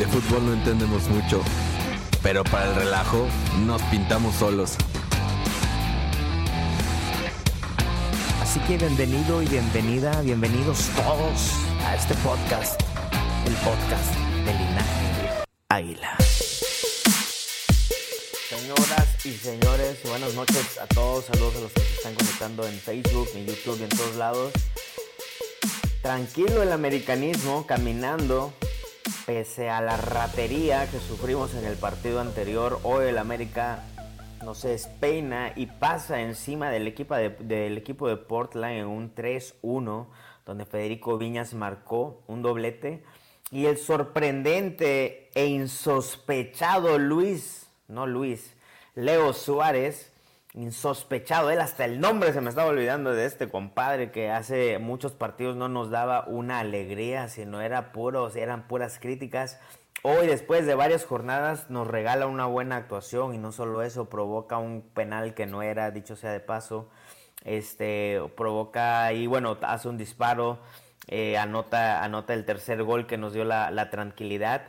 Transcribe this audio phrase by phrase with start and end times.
[0.00, 1.42] De fútbol no entendemos mucho,
[2.22, 3.28] pero para el relajo
[3.66, 4.78] nos pintamos solos.
[8.40, 11.52] Así que bienvenido y bienvenida, bienvenidos todos
[11.84, 12.80] a este podcast,
[13.46, 14.14] el podcast
[14.46, 16.16] de Linaje Águila.
[18.48, 22.72] Señoras y señores, buenas noches a todos, saludos a los que se están conectando en
[22.78, 24.52] Facebook, en YouTube y en todos lados.
[26.00, 28.54] Tranquilo el americanismo, caminando,
[29.30, 33.84] pese a la ratería que sufrimos en el partido anterior, hoy el América
[34.44, 39.14] no se despeina y pasa encima del equipo de, del equipo de Portland en un
[39.14, 40.08] 3-1,
[40.44, 43.04] donde Federico Viñas marcó un doblete.
[43.52, 48.56] Y el sorprendente e insospechado Luis, no Luis,
[48.96, 50.09] Leo Suárez,
[50.54, 55.12] insospechado, él hasta el nombre se me estaba olvidando de este compadre que hace muchos
[55.12, 59.60] partidos no nos daba una alegría, sino era puros, eran puras críticas.
[60.02, 64.58] Hoy, después de varias jornadas, nos regala una buena actuación y no solo eso, provoca
[64.58, 66.88] un penal que no era, dicho sea de paso.
[67.44, 70.58] Este, provoca y bueno, hace un disparo,
[71.06, 74.62] eh, anota, anota el tercer gol que nos dio la, la tranquilidad.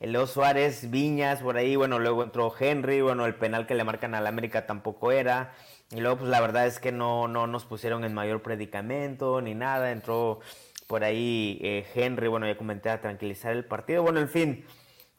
[0.00, 3.84] El Leo Suárez, Viñas, por ahí, bueno, luego entró Henry, bueno, el penal que le
[3.84, 5.52] marcan al América tampoco era.
[5.90, 9.54] Y luego, pues la verdad es que no, no nos pusieron en mayor predicamento ni
[9.54, 9.92] nada.
[9.92, 10.40] Entró
[10.86, 14.02] por ahí eh, Henry, bueno, ya comenté a tranquilizar el partido.
[14.02, 14.66] Bueno, en fin,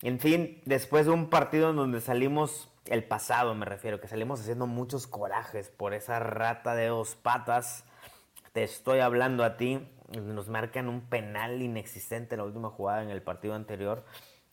[0.01, 4.41] en fin, después de un partido en donde salimos, el pasado me refiero, que salimos
[4.41, 7.85] haciendo muchos corajes por esa rata de dos patas,
[8.53, 13.09] te estoy hablando a ti, nos marcan un penal inexistente en la última jugada en
[13.09, 14.05] el partido anterior.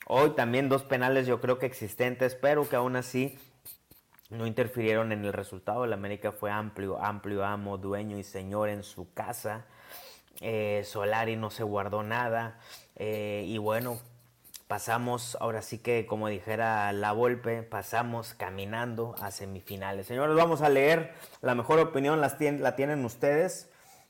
[0.06, 3.38] Hoy también dos penales yo creo que existentes, pero que aún así
[4.30, 5.84] no interfirieron en el resultado.
[5.84, 9.66] El América fue amplio, amplio amo, dueño y señor en su casa.
[10.40, 12.58] Eh, Solari no se guardó nada.
[12.96, 14.00] Eh, y bueno,
[14.66, 20.06] pasamos, ahora sí que como dijera la Volpe, pasamos caminando a semifinales.
[20.06, 21.14] Señores, vamos a leer.
[21.42, 23.68] La mejor opinión la tienen ustedes.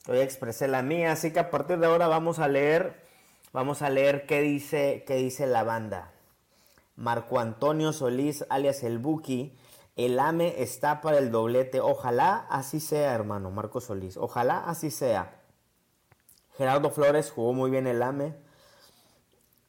[0.08, 3.04] Hoy expresé la mía, así que a partir de ahora vamos a leer,
[3.52, 6.12] vamos a leer qué dice, qué dice la banda.
[6.96, 9.56] Marco Antonio Solís, alias el Buki,
[9.96, 11.80] el AME está para el doblete.
[11.80, 14.16] Ojalá así sea, hermano, Marco Solís.
[14.16, 15.40] Ojalá así sea.
[16.56, 18.34] Gerardo Flores jugó muy bien el AME.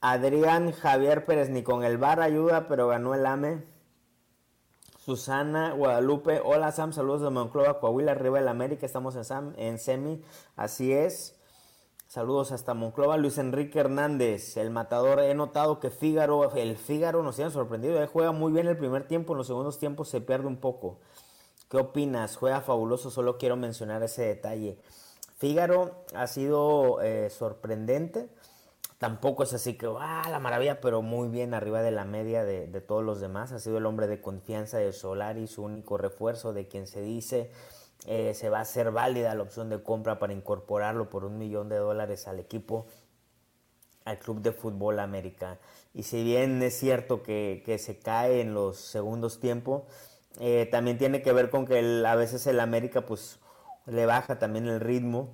[0.02, 3.64] Adrián Javier Pérez ni con el bar ayuda, pero ganó el AME.
[4.98, 9.78] Susana Guadalupe, hola Sam, saludos de Monclova, Coahuila, arriba del América, estamos en, Sam, en
[9.78, 10.24] semi,
[10.56, 11.38] así es.
[12.14, 15.20] Saludos hasta Monclova, Luis Enrique Hernández, el matador.
[15.20, 18.00] He notado que Fígaro, el Fígaro nos tiene sorprendido.
[18.00, 21.00] Él juega muy bien el primer tiempo, en los segundos tiempos se pierde un poco.
[21.72, 22.36] ¿Qué opinas?
[22.36, 24.78] Juega fabuloso, solo quiero mencionar ese detalle.
[25.38, 28.30] Fígaro ha sido eh, sorprendente.
[29.00, 32.68] Tampoco es así que, ah, la maravilla, pero muy bien arriba de la media de,
[32.68, 33.54] de, todos los demás.
[33.54, 37.50] Ha sido el hombre de confianza de Solari, su único refuerzo, de quien se dice
[38.06, 41.70] eh, se va a hacer válida la opción de compra para incorporarlo por un millón
[41.70, 42.88] de dólares al equipo,
[44.06, 45.60] al Club de Fútbol América.
[45.94, 49.84] Y si bien es cierto que, que se cae en los segundos tiempos,
[50.40, 53.40] eh, también tiene que ver con que el, a veces el América pues
[53.86, 55.34] le baja también el ritmo.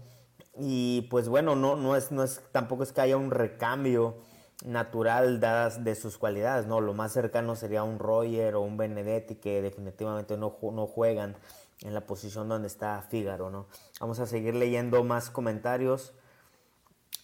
[0.58, 4.18] Y pues bueno, no, no, es, no es, tampoco es que haya un recambio
[4.66, 9.36] natural dadas de sus cualidades, no, lo más cercano sería un Roger o un Benedetti
[9.36, 11.38] que definitivamente no, no juegan
[11.82, 13.68] en la posición donde está Fígaro, ¿no?
[14.00, 16.14] Vamos a seguir leyendo más comentarios.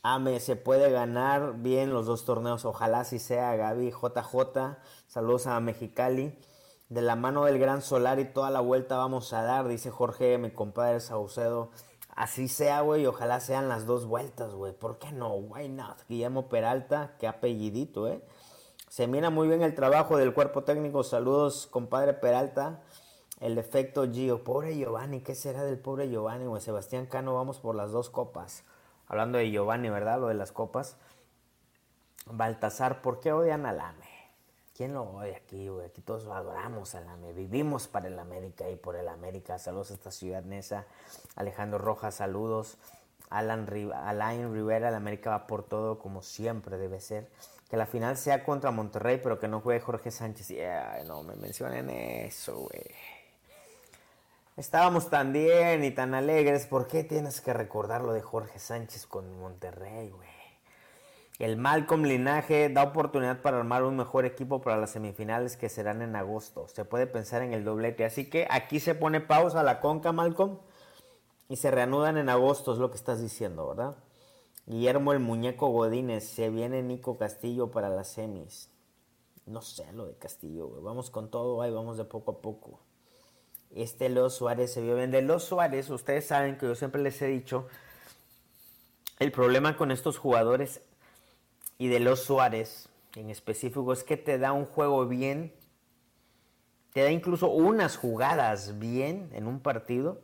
[0.03, 5.59] Ame, se puede ganar bien los dos torneos, ojalá si sea Gaby JJ, saludos a
[5.59, 6.37] Mexicali.
[6.89, 10.37] De la mano del gran Solar y toda la vuelta vamos a dar, dice Jorge,
[10.37, 11.71] mi compadre Saucedo
[12.15, 14.71] Así sea, güey, ojalá sean las dos vueltas, güey.
[14.71, 15.35] ¿Por qué no?
[15.35, 15.97] Why not?
[16.07, 18.23] Guillermo Peralta, qué apellidito, ¿eh?
[18.87, 21.03] Se mira muy bien el trabajo del cuerpo técnico.
[21.03, 22.81] Saludos, compadre Peralta.
[23.39, 24.43] El efecto Gio.
[24.43, 26.61] Pobre Giovanni, ¿qué será del pobre Giovanni, güey?
[26.61, 28.63] Sebastián Cano, vamos por las dos copas.
[29.07, 30.19] Hablando de Giovanni, ¿verdad?
[30.19, 30.97] Lo de las copas.
[32.27, 34.15] Baltasar, ¿por qué odian al AME?
[34.75, 35.85] ¿Quién lo odia aquí, güey?
[35.85, 37.33] Aquí todos adoramos al AME.
[37.33, 39.57] Vivimos para el América y por el América.
[39.59, 40.85] Saludos a esta ciudad nesa.
[41.35, 42.77] Alejandro Rojas, saludos.
[43.29, 47.29] Alan Alain Rivera, el América va por todo como siempre debe ser.
[47.69, 50.53] Que la final sea contra Monterrey, pero que no juegue Jorge Sánchez.
[51.05, 52.83] no me mencionen eso, güey.
[54.57, 56.65] Estábamos tan bien y tan alegres.
[56.65, 60.29] ¿Por qué tienes que recordar lo de Jorge Sánchez con Monterrey, güey?
[61.39, 66.01] El Malcolm Linaje da oportunidad para armar un mejor equipo para las semifinales que serán
[66.01, 66.69] en agosto.
[66.69, 68.05] Se puede pensar en el doblete.
[68.05, 70.59] Así que aquí se pone pausa la conca, Malcolm.
[71.49, 73.97] Y se reanudan en agosto, es lo que estás diciendo, ¿verdad?
[74.67, 76.29] Guillermo el Muñeco Godínez.
[76.29, 78.71] Se viene Nico Castillo para las semis.
[79.45, 80.81] No sé lo de Castillo, güey.
[80.81, 82.79] Vamos con todo, ahí vamos de poco a poco.
[83.75, 85.11] Este Leo Suárez se vio bien.
[85.11, 87.67] De Los Suárez, ustedes saben que yo siempre les he dicho.
[89.19, 90.81] El problema con estos jugadores
[91.77, 95.53] y de los Suárez en específico es que te da un juego bien,
[96.93, 100.21] te da incluso unas jugadas bien en un partido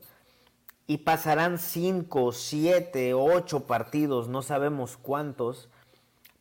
[0.87, 5.69] y pasarán 5, 7, 8 partidos, no sabemos cuántos,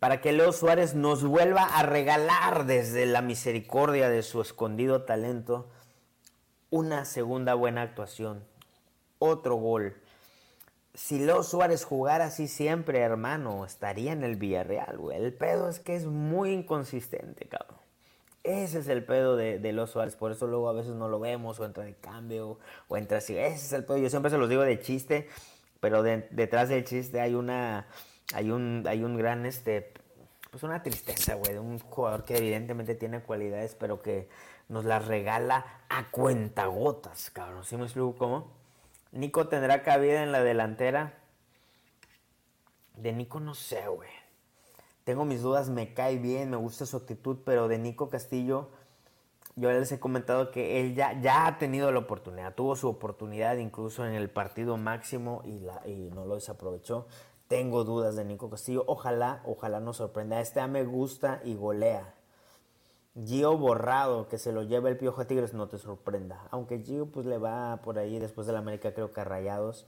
[0.01, 5.69] para que Leo Suárez nos vuelva a regalar desde la misericordia de su escondido talento
[6.71, 8.45] una segunda buena actuación,
[9.19, 9.95] otro gol
[10.95, 15.23] si Leo Suárez jugara así siempre, hermano, estaría en el Villarreal, güey.
[15.23, 17.79] El pedo es que es muy inconsistente, cabrón.
[18.43, 21.21] Ese es el pedo de, de Leo Suárez, por eso luego a veces no lo
[21.21, 22.59] vemos, o entra de cambio,
[22.89, 23.37] o entra así.
[23.37, 23.99] Ese es el pedo.
[23.99, 25.29] Yo siempre se los digo de chiste,
[25.81, 27.87] pero detrás del chiste hay una,
[28.35, 29.93] hay un, hay un gran, este,
[30.51, 34.29] pues una tristeza, güey, de un jugador que evidentemente tiene cualidades, pero que
[34.71, 37.65] nos las regala a cuentagotas, cabrón.
[37.65, 38.53] ¿Sí me explico cómo?
[39.11, 41.19] Nico tendrá cabida en la delantera.
[42.97, 44.09] De Nico no sé, güey.
[45.03, 48.69] Tengo mis dudas, me cae bien, me gusta su actitud, pero de Nico Castillo,
[49.57, 53.57] yo les he comentado que él ya, ya ha tenido la oportunidad, tuvo su oportunidad
[53.57, 57.09] incluso en el partido máximo y, y no lo desaprovechó.
[57.49, 60.41] Tengo dudas de Nico Castillo, ojalá, ojalá nos sorprenda.
[60.41, 62.15] Este me gusta y golea.
[63.15, 66.47] Gio Borrado, que se lo lleva el Piojo a Tigres, no te sorprenda.
[66.51, 69.87] Aunque Gio pues le va por ahí después de la América, creo que a Rayados.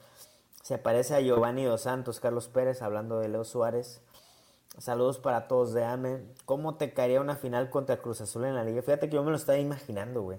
[0.62, 4.00] Se parece a Giovanni Dos Santos, Carlos Pérez, hablando de Leo Suárez.
[4.78, 6.22] Saludos para todos de AME.
[6.46, 8.82] ¿Cómo te caería una final contra Cruz Azul en la liga?
[8.82, 10.38] Fíjate que yo me lo estaba imaginando, güey.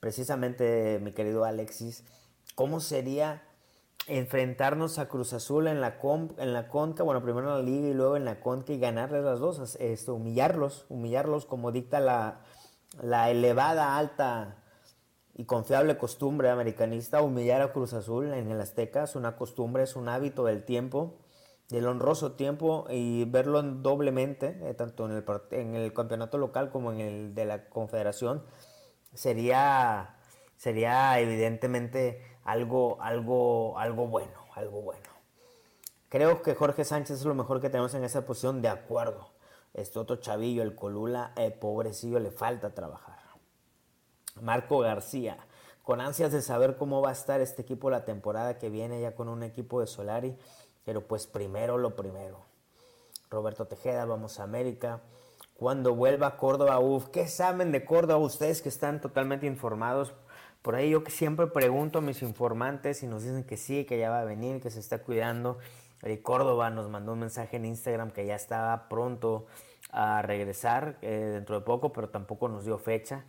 [0.00, 2.04] Precisamente, mi querido Alexis.
[2.54, 3.42] ¿Cómo sería
[4.08, 5.98] enfrentarnos a Cruz Azul en la,
[6.38, 9.22] en la Conca, bueno, primero en la Liga y luego en la Conca y ganarles
[9.22, 12.40] las dos, este, humillarlos, humillarlos como dicta la,
[13.00, 14.56] la elevada, alta
[15.34, 19.94] y confiable costumbre americanista, humillar a Cruz Azul en el Azteca, es una costumbre, es
[19.94, 21.18] un hábito del tiempo,
[21.68, 26.92] del honroso tiempo y verlo doblemente, eh, tanto en el, en el campeonato local como
[26.92, 28.42] en el de la Confederación,
[29.14, 30.16] sería,
[30.58, 35.08] sería evidentemente algo, algo, algo bueno, algo bueno.
[36.10, 39.30] Creo que Jorge Sánchez es lo mejor que tenemos en esa posición, de acuerdo.
[39.72, 43.18] Este otro chavillo, el Colula, el pobrecillo, le falta trabajar.
[44.40, 45.38] Marco García,
[45.82, 49.14] con ansias de saber cómo va a estar este equipo la temporada que viene ya
[49.14, 50.36] con un equipo de Solari,
[50.84, 52.46] pero pues primero lo primero.
[53.30, 55.02] Roberto Tejeda, vamos a América.
[55.54, 60.14] Cuando vuelva Córdoba, uff, ¿qué saben de Córdoba ustedes que están totalmente informados?
[60.62, 63.98] Por ahí yo que siempre pregunto a mis informantes y nos dicen que sí, que
[63.98, 65.58] ya va a venir, que se está cuidando.
[66.22, 69.46] Córdoba nos mandó un mensaje en Instagram que ya estaba pronto
[69.90, 73.24] a regresar eh, dentro de poco, pero tampoco nos dio fecha.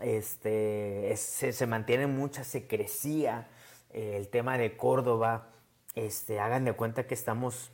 [0.00, 3.48] Este, se, mantiene mucha secrecía
[3.92, 5.48] eh, el tema de Córdoba.
[5.94, 7.70] Este, hagan de cuenta que estamos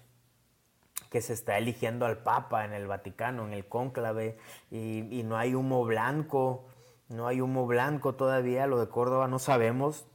[1.11, 4.39] que se está eligiendo al Papa en el Vaticano, en el cónclave,
[4.71, 6.70] y no hay humo blanco
[7.11, 10.07] no hay humo blanco todavía, lo de Córdoba no sabemos.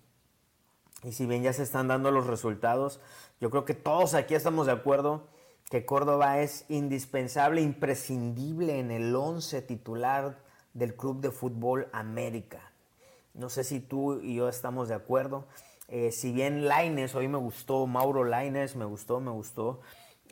[1.03, 3.01] Y si bien ya se están dando los resultados,
[3.39, 5.27] yo creo que todos aquí estamos de acuerdo
[5.69, 10.39] que Córdoba es indispensable, imprescindible en el 11 titular
[10.73, 12.71] del Club de Fútbol América.
[13.33, 15.45] No sé si tú y yo estamos de acuerdo.
[15.89, 19.81] Eh, si bien Laines, hoy me gustó, Mauro Laines, me gustó, me gustó.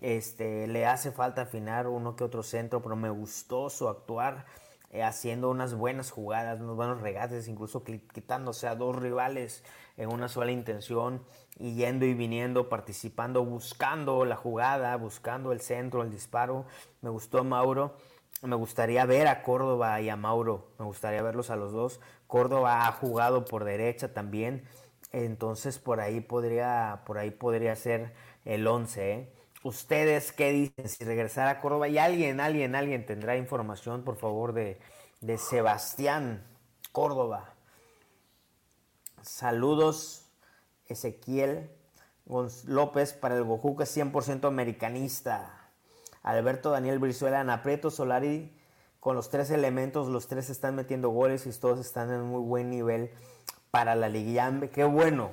[0.02, 4.46] Este, le hace falta afinar uno que otro centro, pero me gustó su actuar
[4.94, 9.64] eh, haciendo unas buenas jugadas, unos buenos regates, incluso quitándose a dos rivales
[9.98, 11.24] en una sola intención
[11.58, 16.68] y yendo y viniendo, participando, buscando la jugada, buscando el centro, el disparo.
[17.02, 17.96] Me gustó Mauro.
[18.44, 20.68] Me gustaría ver a Córdoba y a Mauro.
[20.78, 22.00] Me gustaría verlos a los dos.
[22.28, 24.64] Córdoba ha jugado por derecha también.
[25.12, 28.14] Entonces por ahí podría, por ahí podría ser
[28.46, 29.12] el 11.
[29.12, 29.34] ¿eh?
[29.64, 30.90] ¿Ustedes qué dicen?
[30.90, 34.78] Si regresara a Córdoba y alguien, alguien, alguien tendrá información, por favor, de,
[35.22, 36.46] de Sebastián
[36.92, 37.54] Córdoba.
[39.22, 40.26] Saludos,
[40.88, 41.72] Ezequiel
[42.66, 45.70] López para el Gojuca 100% americanista.
[46.24, 48.54] Alberto Daniel Brizuela, Anapreto Solari,
[49.00, 52.70] con los tres elementos, los tres están metiendo goles y todos están en muy buen
[52.70, 53.12] nivel
[53.72, 54.52] para la liguilla.
[54.74, 55.32] Qué bueno,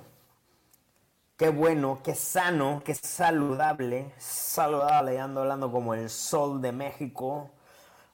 [1.40, 7.48] qué bueno, qué sano, qué saludable, saludable, ando hablando como el sol de México.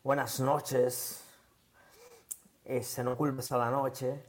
[0.05, 1.25] Buenas noches.
[2.65, 4.23] Ese no culpes a la noche.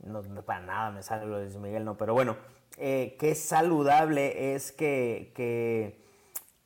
[0.00, 2.36] No, para nada me sale lo de Miguel, no, pero bueno,
[2.78, 6.04] eh, qué saludable es que, que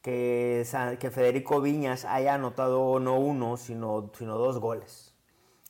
[0.01, 0.67] que,
[0.99, 5.15] que Federico Viñas haya anotado no uno, sino, sino dos goles.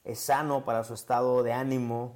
[0.05, 2.15] Es sano para su estado de ánimo,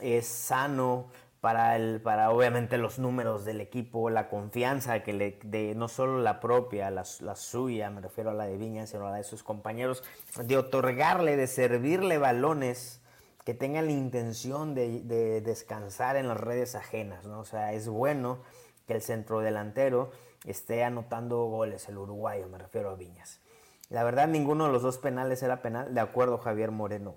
[0.00, 1.06] es sano
[1.44, 6.22] para, el, para obviamente los números del equipo, la confianza que le de no solo
[6.22, 9.42] la propia, la, suya, me refiero a la de Viñas, sino a la de sus
[9.42, 10.02] compañeros,
[10.42, 13.02] de otorgarle, de servirle balones
[13.44, 17.40] que tengan la intención de, de descansar en las redes ajenas, ¿no?
[17.40, 18.38] O sea, es bueno
[18.86, 20.12] que el centro delantero
[20.46, 23.42] esté anotando goles, el uruguayo, me refiero a Viñas.
[23.90, 27.16] La verdad, ninguno de los dos penales era penal, de acuerdo, Javier Moreno.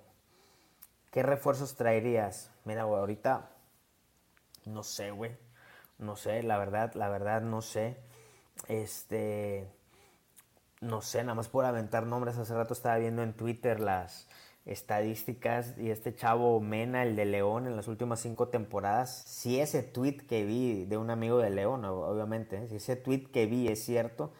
[1.11, 2.51] ¿Qué refuerzos traerías?
[2.65, 3.51] Mira, ahorita
[4.67, 5.37] no sé, güey.
[5.97, 7.97] No sé, la verdad, la verdad no sé.
[8.67, 9.67] Este
[10.81, 12.37] no sé, nada más por aventar nombres.
[12.37, 14.27] Hace rato estaba viendo en Twitter las
[14.65, 19.81] estadísticas y este chavo Mena, el de León, en las últimas cinco temporadas, si ese
[19.81, 23.83] tweet que vi de un amigo de León, obviamente, si ese tweet que vi es
[23.83, 24.33] cierto,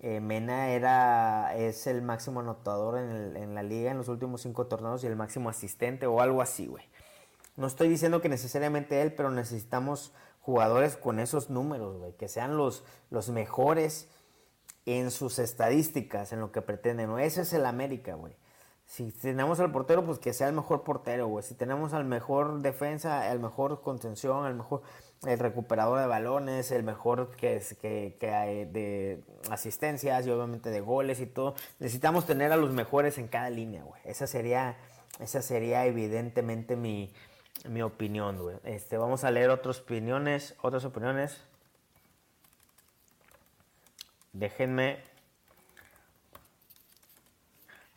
[0.00, 4.66] eh, Mena era, es el máximo anotador en, en, la liga en los últimos cinco
[4.66, 6.84] torneos y el máximo asistente o algo así, güey.
[7.60, 12.56] No estoy diciendo que necesariamente él, pero necesitamos jugadores con esos números, güey, que sean
[12.56, 14.08] los, los mejores
[14.86, 17.10] en sus estadísticas, en lo que pretenden.
[17.10, 17.18] ¿no?
[17.18, 18.34] Ese es el América, güey.
[18.86, 21.44] Si tenemos al portero, pues que sea el mejor portero, güey.
[21.44, 24.80] Si tenemos al mejor defensa, el mejor contención, el mejor
[25.26, 30.80] el recuperador de balones, el mejor que, que, que hay de asistencias y obviamente de
[30.80, 31.54] goles y todo.
[31.78, 34.00] Necesitamos tener a los mejores en cada línea, güey.
[34.06, 34.78] Esa sería,
[35.18, 37.12] esa sería evidentemente mi,
[37.68, 38.56] mi opinión, güey.
[38.64, 41.42] Este, vamos a leer otras opiniones, otras opiniones.
[44.32, 45.10] Déjenme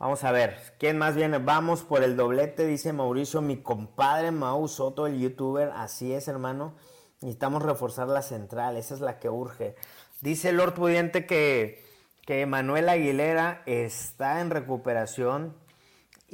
[0.03, 1.37] Vamos a ver, ¿quién más viene?
[1.37, 5.71] Vamos por el doblete, dice Mauricio, mi compadre Mau Soto, el youtuber.
[5.77, 6.73] Así es, hermano.
[7.21, 9.77] Necesitamos reforzar la central, esa es la que urge.
[10.19, 11.85] Dice Lord Pudiente que,
[12.25, 15.55] que Manuel Aguilera está en recuperación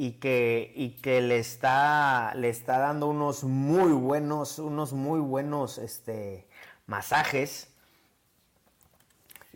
[0.01, 5.77] y que, y que le, está, le está dando unos muy buenos, unos muy buenos
[5.77, 6.47] este,
[6.87, 7.67] masajes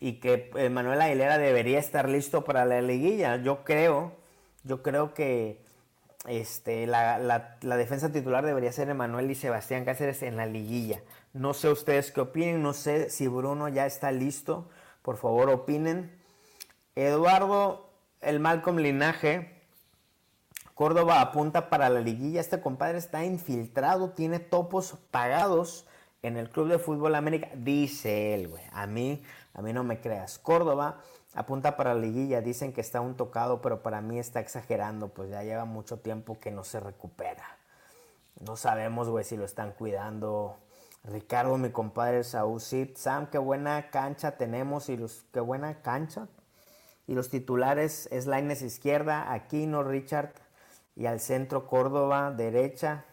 [0.01, 3.37] y que Manuel Aguilera debería estar listo para la liguilla.
[3.37, 4.17] Yo creo,
[4.65, 5.63] yo creo que
[6.27, 11.01] este, la, la, defensa titular debería ser Emanuel y Sebastián Cáceres en la liguilla.
[11.31, 14.69] No sé ustedes qué opinen, no sé si Bruno ya está listo.
[15.03, 16.21] Por favor, opinen.
[16.95, 19.52] Eduardo, el Malcolm Linaje,
[20.73, 22.41] Córdoba apunta para la liguilla.
[22.41, 25.85] Este compadre está infiltrado, tiene topos pagados
[26.21, 27.49] en el Club de Fútbol América.
[27.55, 28.63] Dice él, güey.
[28.71, 29.21] A mí
[29.53, 30.39] a mí no me creas.
[30.39, 31.01] Córdoba
[31.33, 32.41] apunta para la liguilla.
[32.41, 35.09] Dicen que está un tocado, pero para mí está exagerando.
[35.09, 37.57] Pues ya lleva mucho tiempo que no se recupera.
[38.39, 40.57] No sabemos, güey, si lo están cuidando.
[41.03, 46.27] Ricardo, mi compadre Saúl Sam, qué buena cancha tenemos y los, qué buena cancha.
[47.07, 50.33] Y los titulares es Laines izquierda, Aquino, Richard
[50.95, 53.05] y al centro Córdoba, derecha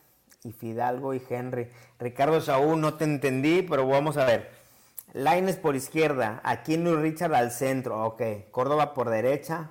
[0.45, 1.71] y Fidalgo y Henry.
[1.99, 4.51] Ricardo Saúl, no te entendí, pero vamos a ver.
[5.13, 8.23] Laines por izquierda, Aquino y Richard al centro, ok.
[8.51, 9.71] Córdoba por derecha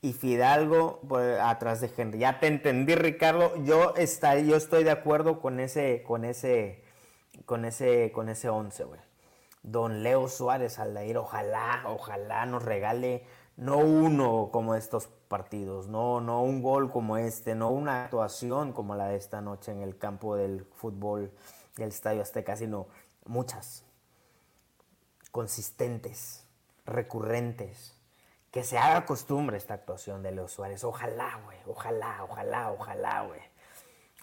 [0.00, 1.00] y Fidalgo
[1.42, 2.18] atrás de Henry.
[2.18, 3.54] Ya te entendí, Ricardo.
[3.64, 6.82] Yo, está, yo estoy de acuerdo con ese, con ese,
[7.46, 9.00] con ese, con ese once, güey.
[9.62, 13.24] Don Leo Suárez Aldair, ojalá, ojalá nos regale
[13.58, 18.94] no uno como estos partidos, no, no un gol como este, no una actuación como
[18.94, 21.32] la de esta noche en el campo del fútbol
[21.76, 22.86] del Estadio Azteca, sino
[23.26, 23.84] muchas,
[25.32, 26.46] consistentes,
[26.86, 27.94] recurrentes,
[28.52, 30.84] que se haga costumbre esta actuación de Leo Suárez.
[30.84, 33.40] Ojalá, güey, ojalá, ojalá, ojalá, güey.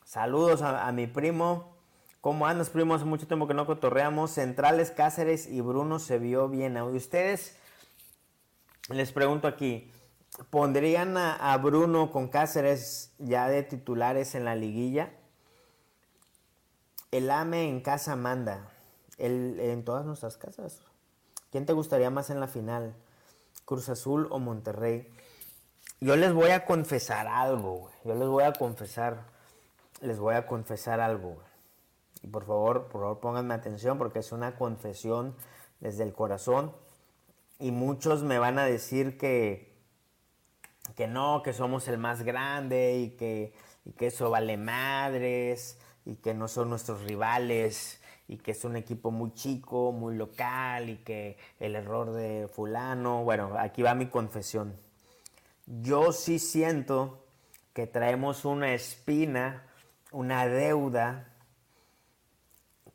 [0.06, 1.76] Saludos a, mi primo.
[2.22, 2.96] ¿Cómo andas, primo?
[2.96, 4.32] Hace mucho tiempo que no cotorreamos.
[4.32, 6.78] Centrales, Cáceres y Bruno se vio bien.
[6.78, 7.58] ¿Y ustedes?
[8.90, 9.92] Les pregunto aquí,
[10.50, 15.12] ¿pondrían a, Bruno con Cáceres ya de titulares en la liguilla?
[17.12, 18.72] El AME en casa manda.
[19.18, 20.82] El, en todas nuestras casas.
[21.52, 22.94] ¿Quién te gustaría más en la final?
[23.64, 25.10] ¿Cruz Azul o Monterrey?
[26.02, 27.94] Yo les voy a confesar algo, güey.
[28.04, 29.36] Yo les voy a confesar
[30.02, 31.38] les voy a confesar algo.
[32.22, 35.36] Y por favor, por favor, pónganme atención porque es una confesión
[35.80, 36.74] desde el corazón.
[37.60, 39.74] Y muchos me van a decir que,
[40.96, 43.54] que no, que somos el más grande y que,
[43.86, 48.76] y que eso vale madres y que no son nuestros rivales y que es un
[48.76, 54.08] equipo muy chico, muy local y que el error de fulano, bueno, aquí va mi
[54.08, 54.76] confesión.
[55.66, 57.26] Yo sí siento
[57.74, 59.64] que traemos una espina
[60.16, 61.28] una deuda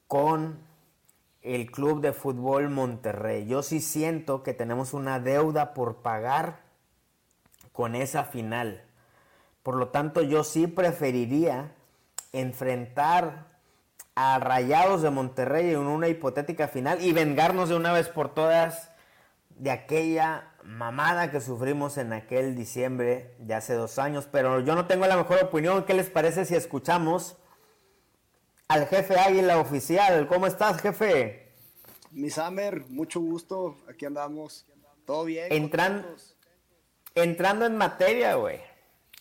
[0.07, 0.59] con
[1.43, 3.47] el Club de Fútbol Monterrey.
[3.47, 6.61] Yo sí siento que tenemos una deuda por pagar
[7.73, 8.83] con esa final.
[9.63, 11.73] Por lo tanto, yo sí preferiría
[12.33, 13.47] enfrentar
[14.15, 18.91] a Rayados de Monterrey en una hipotética final y vengarnos de una vez por todas
[19.57, 24.87] de aquella mamada que sufrimos en aquel diciembre de hace dos años, pero yo no
[24.87, 25.85] tengo la mejor opinión.
[25.85, 27.37] ¿Qué les parece si escuchamos
[28.71, 30.29] al jefe Águila oficial?
[30.29, 31.49] ¿Cómo estás, jefe?
[32.13, 33.77] Mi Summer, mucho gusto.
[33.89, 34.65] Aquí andamos.
[35.05, 35.49] ¿Todo bien?
[37.17, 38.61] entrando en materia, güey.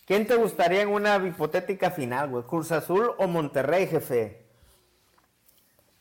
[0.06, 2.44] ¿Quién te gustaría en una hipotética final, güey?
[2.44, 4.46] ¿Cruz Azul o Monterrey, jefe?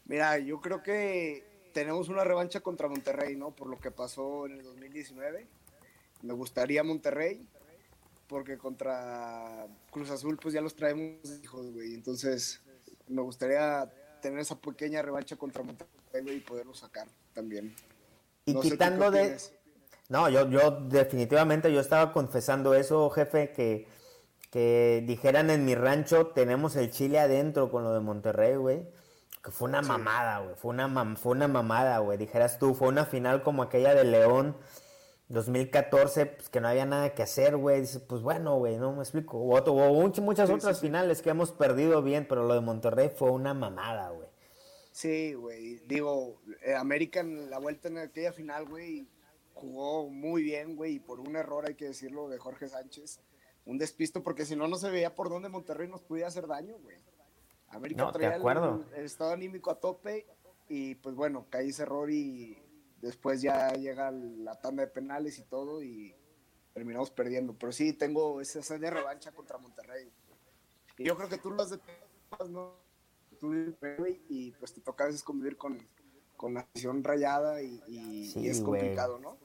[0.05, 3.49] Mira, yo creo que tenemos una revancha contra Monterrey, ¿no?
[3.49, 5.47] Por lo que pasó en el 2019.
[6.21, 7.47] Me gustaría Monterrey,
[8.27, 11.95] porque contra Cruz Azul, pues ya los traemos hijos, güey.
[11.95, 12.61] Entonces,
[13.09, 17.75] me gustaría tener esa pequeña revancha contra Monterrey y poderlo sacar también.
[18.45, 19.37] Y quitando de.
[20.07, 23.87] No, yo, yo definitivamente yo estaba confesando eso, jefe, que,
[24.49, 28.87] que dijeran en mi rancho, tenemos el chile adentro con lo de Monterrey, güey.
[29.43, 30.55] Que fue una mamada, güey.
[30.55, 32.17] Fue una, fue una mamada, güey.
[32.17, 34.57] Dijeras tú, fue una final como aquella de León
[35.29, 37.81] 2014, pues que no había nada que hacer, güey.
[37.81, 39.37] Dices, pues bueno, güey, no me explico.
[39.37, 44.09] O, muchas otras finales que hemos perdido bien, pero lo de Monterrey fue una mamada,
[44.09, 44.27] güey.
[44.91, 45.79] Sí, güey.
[45.87, 49.07] Digo, eh, América en la vuelta en aquella final, güey,
[49.53, 50.95] jugó muy bien, güey.
[50.95, 53.21] Y por un error, hay que decirlo, de Jorge Sánchez.
[53.65, 56.75] Un despisto, porque si no, no se veía por dónde Monterrey nos podía hacer daño,
[56.81, 56.97] güey.
[57.67, 60.25] América no, traía el, estado anímico a tope
[60.67, 62.57] y pues bueno, caí ese error y
[63.01, 66.15] después ya llega la tanda de penales y todo y
[66.73, 67.53] terminamos perdiendo.
[67.53, 70.11] Pero sí, tengo esa sed de revancha contra Monterrey.
[70.97, 71.79] Y yo creo que tú lo has de
[72.49, 72.73] ¿no?
[73.39, 73.53] Tú,
[74.27, 75.79] y pues te toca a veces convivir con,
[76.35, 77.81] con la afición rayada y,
[78.45, 79.37] es complicado, ¿no?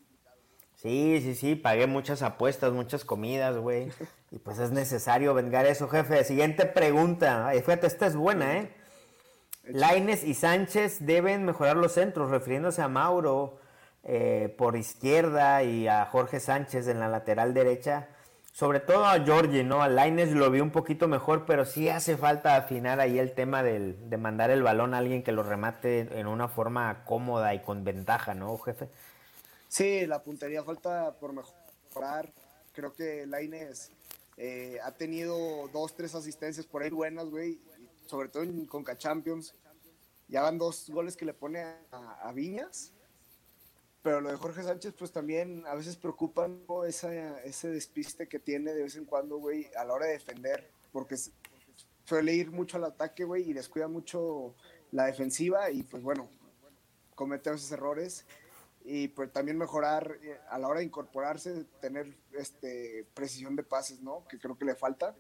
[0.77, 3.91] Sí, sí, sí, pagué muchas apuestas, muchas comidas, güey.
[4.31, 6.25] Y pues es necesario vengar eso, jefe.
[6.25, 7.47] Siguiente pregunta.
[7.47, 8.84] Ay, fíjate, esta es buena, ¿eh?
[9.67, 13.59] Laines y Sánchez deben mejorar los centros, refiriéndose a Mauro
[14.03, 18.09] eh, por izquierda y a Jorge Sánchez en la lateral derecha.
[18.53, 19.83] Sobre todo a Georgie, ¿no?
[19.83, 23.65] A Laines lo vi un poquito mejor, pero sí hace falta afinar ahí el tema
[23.65, 27.63] del, de mandar el balón a alguien que lo remate en una forma cómoda y
[27.63, 28.89] con ventaja, ¿no, jefe?
[29.69, 32.31] Sí, la puntería falta por mejorar.
[32.75, 33.91] Creo que Laines
[34.37, 37.59] eh, ha tenido dos, tres asistencias por ahí buenas, güey.
[38.07, 39.55] Sobre todo en Conca Champions.
[40.29, 42.93] Ya van dos goles que le pone a, Viñas.
[44.03, 46.49] Pero lo de Jorge Sánchez, pues también a veces preocupa
[46.87, 50.71] ese despiste que tiene de vez en cuando, güey, a la hora de defender.
[50.93, 51.17] Porque
[52.05, 54.55] suele ir mucho al ataque, güey, y descuida mucho
[54.93, 55.71] la defensiva.
[55.71, 56.29] Y pues bueno,
[57.15, 58.27] comete esos errores
[58.85, 64.01] y pues también mejorar eh, a la hora de incorporarse, tener este, precisión de pases,
[64.01, 64.27] ¿no?
[64.29, 65.17] Que creo que le falta.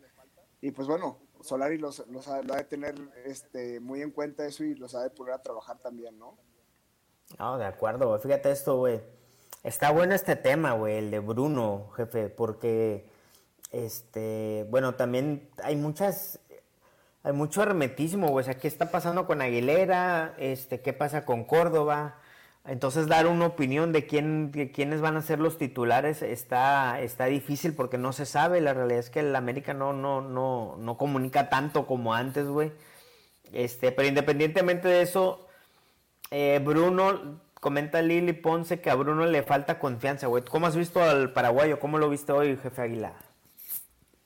[0.60, 4.74] Y pues bueno, Solari los, los ha, de tener este, muy en cuenta eso y
[4.74, 6.38] los ha de poner a trabajar también, ¿no?
[7.38, 9.02] No, de acuerdo, Fíjate esto, güey.
[9.62, 13.06] Está bueno este tema, güey, el de Bruno, jefe, porque,
[13.72, 16.40] este, bueno, también hay muchas,
[17.22, 18.42] hay mucho hermetismo, güey.
[18.42, 20.34] O sea, ¿qué está pasando con Aguilera?
[20.38, 22.18] Este, ¿qué pasa con Córdoba?
[22.66, 27.26] Entonces dar una opinión de quién, de quiénes van a ser los titulares está, está
[27.26, 28.62] difícil porque no se sabe.
[28.62, 32.72] La realidad es que el América no, no, no, no comunica tanto como antes, güey.
[33.52, 35.46] Este, pero independientemente de eso,
[36.30, 40.42] eh, Bruno, comenta Lili Ponce que a Bruno le falta confianza, güey.
[40.44, 41.78] ¿Cómo has visto al paraguayo?
[41.78, 43.14] ¿Cómo lo viste hoy, jefe Aguilar?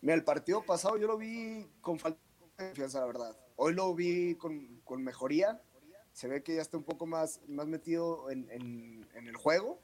[0.01, 2.21] Mira, el partido pasado yo lo vi con falta
[2.59, 3.37] de confianza, la verdad.
[3.57, 5.61] Hoy lo vi con, con mejoría.
[6.19, 9.79] Se ve que ya está un poco más, más metido en, en, el juego.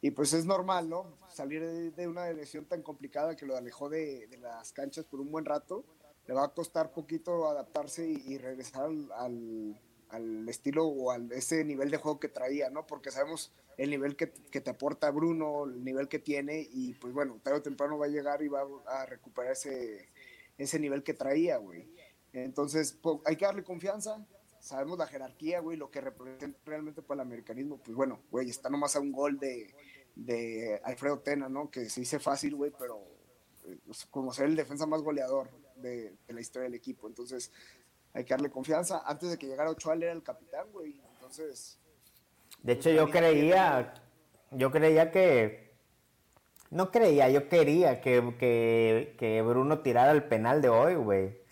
[0.00, 1.18] Y pues es normal, ¿no?
[1.28, 5.44] Salir de, una lesión tan complicada que lo alejó de, las canchas por un buen
[5.44, 5.84] rato.
[6.26, 11.62] Le va a costar poquito adaptarse y, regresar al, al, al, estilo o a ese
[11.62, 12.86] nivel de juego que traía, ¿no?
[12.86, 17.12] Porque sabemos el nivel que, que, te aporta Bruno, el nivel que tiene, y pues
[17.12, 20.08] bueno, tarde o temprano va a llegar y va a recuperar ese,
[20.56, 21.86] ese nivel que traía, güey.
[22.32, 24.26] Entonces, hay que darle confianza.
[24.66, 27.78] Sabemos la jerarquía, güey, lo que representa realmente para el americanismo.
[27.78, 29.72] Pues bueno, güey, está nomás a un gol de,
[30.16, 31.70] de Alfredo Tena, ¿no?
[31.70, 33.00] Que se dice fácil, güey, pero
[33.64, 33.78] eh,
[34.10, 37.06] como ser el defensa más goleador de, de, la historia del equipo.
[37.06, 37.52] Entonces,
[38.12, 39.02] hay que darle confianza.
[39.06, 41.00] Antes de que llegara Ochoa, él era el capitán, güey.
[41.14, 41.78] Entonces,
[42.64, 43.94] de hecho, yo creía,
[44.50, 45.76] yo creía que,
[46.70, 51.45] no creía, yo quería que, que, que Bruno tirara el penal de hoy, güey.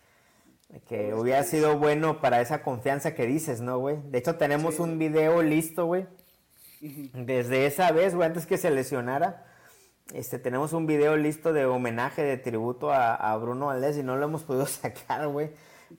[0.89, 3.99] Que pues hubiera sido bueno para esa confianza que dices, ¿no, güey?
[4.11, 4.83] De hecho, tenemos sí.
[4.83, 6.07] un video listo, güey.
[6.81, 9.47] Desde esa vez, güey, antes que se lesionara,
[10.13, 14.17] este, tenemos un video listo de homenaje, de tributo a, a Bruno Valdés y no
[14.17, 15.51] lo hemos podido sacar, güey.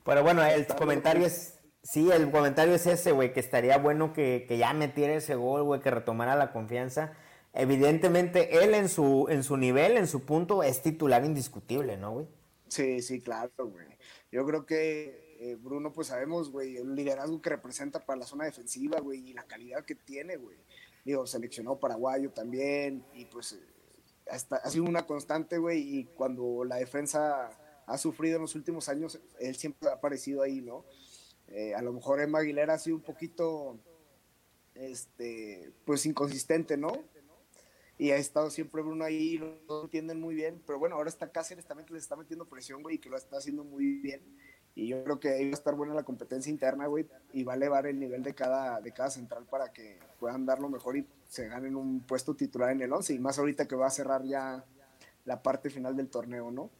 [0.04, 4.44] Pero bueno, el comentario es, Sí, el comentario es ese, güey, que estaría bueno que,
[4.48, 7.12] que, ya metiera ese gol, güey, que retomara la confianza.
[7.52, 12.26] Evidentemente, él en su, en su nivel, en su punto, es titular indiscutible, ¿no, güey?
[12.66, 13.86] Sí, sí, claro, güey.
[14.36, 18.44] Yo creo que eh, Bruno, pues sabemos, güey, el liderazgo que representa para la zona
[18.44, 20.58] defensiva, güey, y la calidad que tiene, güey.
[21.06, 23.58] Digo, seleccionó paraguayo también, y pues
[24.30, 27.48] hasta, ha sido una constante, güey, y cuando la defensa
[27.86, 30.84] ha sufrido en los últimos años, él siempre ha aparecido ahí, ¿no?
[31.48, 33.78] Eh, a lo mejor Emma Aguilera ha sido un poquito,
[34.74, 36.92] este, pues inconsistente, ¿no?
[37.98, 41.64] Y ha estado siempre Bruno ahí, lo entienden muy bien, pero bueno, ahora está Cáceres
[41.64, 44.22] también que les está metiendo presión, güey, y que lo está haciendo muy bien.
[44.74, 47.54] Y yo creo que ahí va a estar buena la competencia interna, güey, y va
[47.54, 50.98] a elevar el nivel de cada, de cada central para que puedan dar lo mejor
[50.98, 53.90] y se ganen un puesto titular en el 11, y más ahorita que va a
[53.90, 54.62] cerrar ya
[55.24, 56.70] la parte final del torneo, ¿no?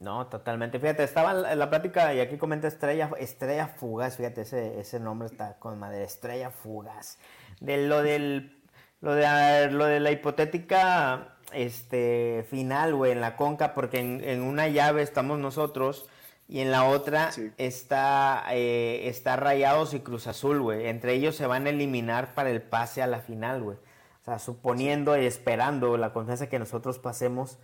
[0.00, 0.78] No, totalmente.
[0.78, 5.26] Fíjate, estaba en la plática y aquí comenta Estrella, Estrella Fugaz, fíjate, ese, ese nombre
[5.26, 7.18] está con madre, Estrella Fugaz.
[7.60, 8.57] De lo del
[9.00, 14.42] lo de lo de la hipotética este final, güey, en la conca, porque en, en,
[14.42, 16.08] una llave estamos nosotros
[16.46, 17.50] y en la otra sí.
[17.56, 20.88] está, eh, está Rayados y Cruz Azul, güey.
[20.88, 23.78] Entre ellos se van a eliminar para el pase a la final, güey.
[24.20, 27.58] O sea, suponiendo y esperando la confianza que nosotros pasemos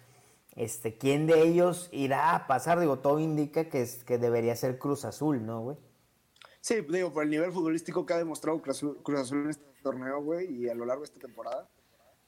[0.56, 2.78] este, ¿quién de ellos irá a pasar?
[2.78, 5.76] Digo, todo indica que, es, que debería ser Cruz Azul, ¿no, güey?
[6.60, 9.73] Sí, digo, por el nivel futbolístico que ha demostrado Cruz Azul, Cruz Azul en este
[9.84, 11.68] torneo, güey, y a lo largo de esta temporada,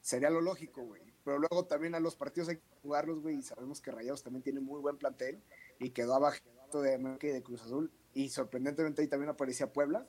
[0.00, 1.02] sería lo lógico, güey.
[1.24, 4.42] Pero luego también a los partidos hay que jugarlos, güey, y sabemos que Rayados también
[4.42, 5.42] tiene muy buen plantel
[5.80, 6.38] y quedó abajo
[6.74, 10.06] de América y de Cruz Azul, y sorprendentemente ahí también aparecía Puebla.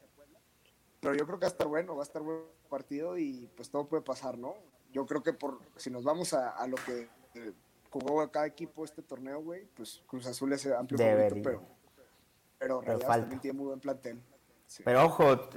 [1.00, 3.70] Pero yo creo que va a estar bueno, va a estar buen partido y pues
[3.70, 4.56] todo puede pasar, ¿no?
[4.92, 7.54] Yo creo que por si nos vamos a, a lo que eh,
[7.90, 11.62] jugó a cada equipo este torneo, güey, pues Cruz Azul es amplio favorito, pero,
[12.58, 14.22] pero, pero también tiene muy buen plantel.
[14.68, 14.84] Sí.
[14.86, 15.50] Pero ojo,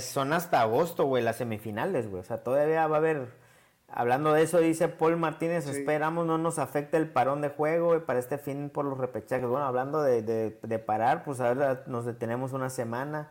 [0.00, 2.20] son hasta agosto, güey, las semifinales, güey.
[2.20, 3.40] O sea, todavía va a haber.
[3.88, 5.70] Hablando de eso, dice Paul Martínez, sí.
[5.70, 9.46] esperamos no nos afecte el parón de juego güey, para este fin por los repechajes.
[9.46, 13.30] Bueno, hablando de, de, de parar, pues a ver, nos detenemos una semana.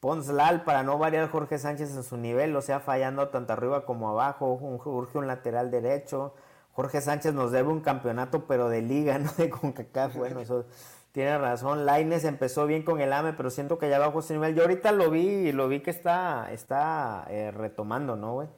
[0.00, 4.08] Ponslal, para no variar Jorge Sánchez en su nivel, o sea, fallando tanto arriba como
[4.08, 6.34] abajo, un, urge un lateral derecho.
[6.72, 10.16] Jorge Sánchez nos debe un campeonato, pero de liga, no de CONCACAF.
[10.16, 10.64] Bueno, eso
[11.12, 11.86] tiene razón.
[11.86, 14.54] Laines empezó bien con el AME, pero siento que ya bajó su nivel.
[14.54, 18.48] Yo ahorita lo vi y lo vi que está, está eh, retomando, ¿no, güey?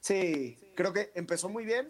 [0.00, 1.88] Sí, creo que empezó muy bien,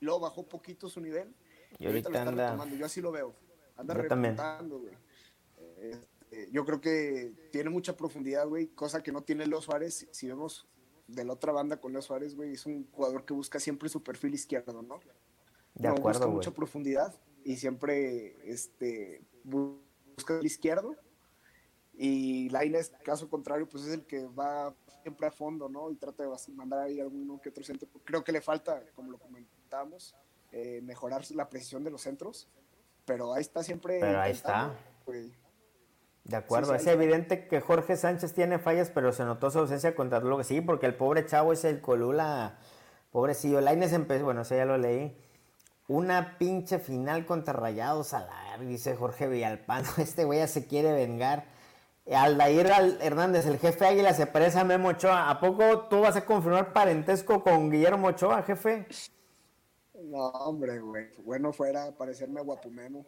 [0.00, 1.34] luego bajó poquito su nivel.
[1.78, 2.44] Y ahorita, ahorita anda...
[2.50, 2.76] Retomando.
[2.76, 3.34] Yo así lo veo.
[3.76, 4.94] Anda yo remontando, güey.
[6.30, 10.06] Eh, yo creo que tiene mucha profundidad, güey, cosa que no tiene Leo Suárez.
[10.12, 10.68] Si vemos
[11.08, 14.02] de la otra banda con Leo Suárez, güey, es un jugador que busca siempre su
[14.02, 15.00] perfil izquierdo, ¿no?
[15.74, 16.34] De no, acuerdo, busca wey.
[16.34, 17.14] mucha profundidad
[17.48, 20.94] y siempre este, busca el izquierdo.
[21.96, 25.90] Y Lainez, caso contrario, pues es el que va siempre a fondo, ¿no?
[25.90, 27.88] Y trata de mandar ahí alguno que otro centro.
[28.04, 30.14] Creo que le falta, como lo comentábamos,
[30.52, 32.50] eh, mejorar la precisión de los centros.
[33.06, 33.98] Pero ahí está siempre.
[33.98, 34.76] Pero ahí está.
[35.06, 35.34] Wey.
[36.24, 39.60] De acuerdo, sí, sí, es evidente que Jorge Sánchez tiene fallas, pero se notó su
[39.60, 42.58] ausencia contra lo que sí, porque el pobre chavo es el Colula,
[43.10, 43.62] pobrecillo.
[43.62, 45.16] Laines empezó, bueno, eso ya lo leí.
[45.88, 49.88] Una pinche final contra Rayados a la dice Jorge Villalpando.
[49.98, 51.46] Este güey ya se quiere vengar.
[52.06, 52.70] Aldair
[53.00, 55.30] Hernández, el jefe Águila, se parece a Memo Ochoa.
[55.30, 58.86] ¿A poco tú vas a confirmar parentesco con Guillermo Ochoa, jefe?
[60.04, 61.06] No, hombre, güey.
[61.24, 63.06] Bueno fuera parecerme a Guapo Memo.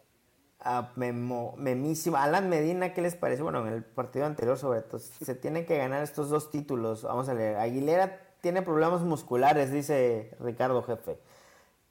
[0.59, 2.17] A Memo, memísimo.
[2.17, 3.43] Alan Medina, ¿qué les parece?
[3.43, 7.03] Bueno, en el partido anterior sobre todo, se tienen que ganar estos dos títulos.
[7.03, 7.57] Vamos a leer.
[7.57, 11.19] Aguilera tiene problemas musculares, dice Ricardo Jefe.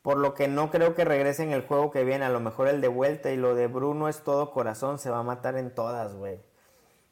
[0.02, 2.24] Por lo que no creo que regrese en el juego que viene.
[2.24, 4.98] A lo mejor el de vuelta y lo de Bruno es todo corazón.
[4.98, 6.40] Se va a matar en todas, güey.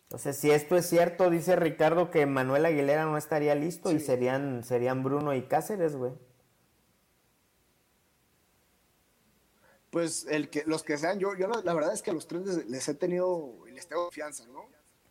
[0.05, 4.65] Entonces, si esto es cierto, dice Ricardo que Manuel Aguilera no estaría listo y serían,
[4.65, 6.15] serían Bruno y Cáceres, güey.
[9.91, 12.67] Pues el que, los que sean, yo, yo la, verdad es que a los tres
[12.67, 14.65] les, he tenido y les tengo confianza, ¿no?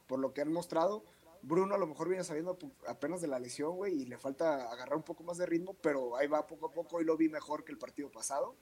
[0.07, 1.03] Por lo que han mostrado.
[1.41, 4.97] Bruno a lo mejor viene saliendo apenas de la lesión, güey, y le falta agarrar
[4.97, 7.63] un poco más de ritmo, pero ahí va poco a poco y lo vi mejor
[7.63, 8.55] que el partido pasado.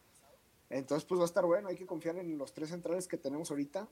[0.69, 3.51] Entonces, pues va a estar bueno, hay que confiar en los tres centrales que tenemos
[3.51, 3.87] ahorita.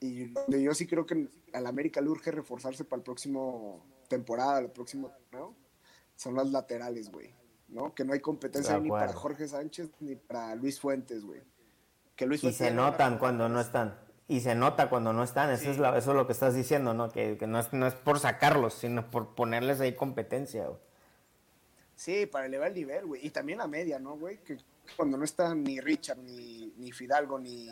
[0.00, 4.70] Y yo sí creo que al América le urge reforzarse para el próximo temporada, el
[4.70, 5.56] próximo ¿no?
[6.14, 7.34] son las laterales, güey.
[7.68, 7.94] ¿no?
[7.94, 11.42] Que no hay competencia ni para Jorge Sánchez ni para Luis Fuentes, güey.
[12.16, 13.98] Que Luis y se notan cuando no están.
[14.28, 15.50] Y se nota cuando no están.
[15.50, 17.10] Eso, es, eso es lo que estás diciendo, ¿no?
[17.10, 20.80] Que, no, es, no, es, por sacarlos, sino por ponerles ahí competencia, güey.
[21.96, 23.26] Sí, para elevar el nivel, güey.
[23.26, 24.38] Y también la media, ¿no, güey?
[24.38, 24.58] Que
[24.96, 27.68] cuando no están ni Richard, ni, ni Fidalgo, ni,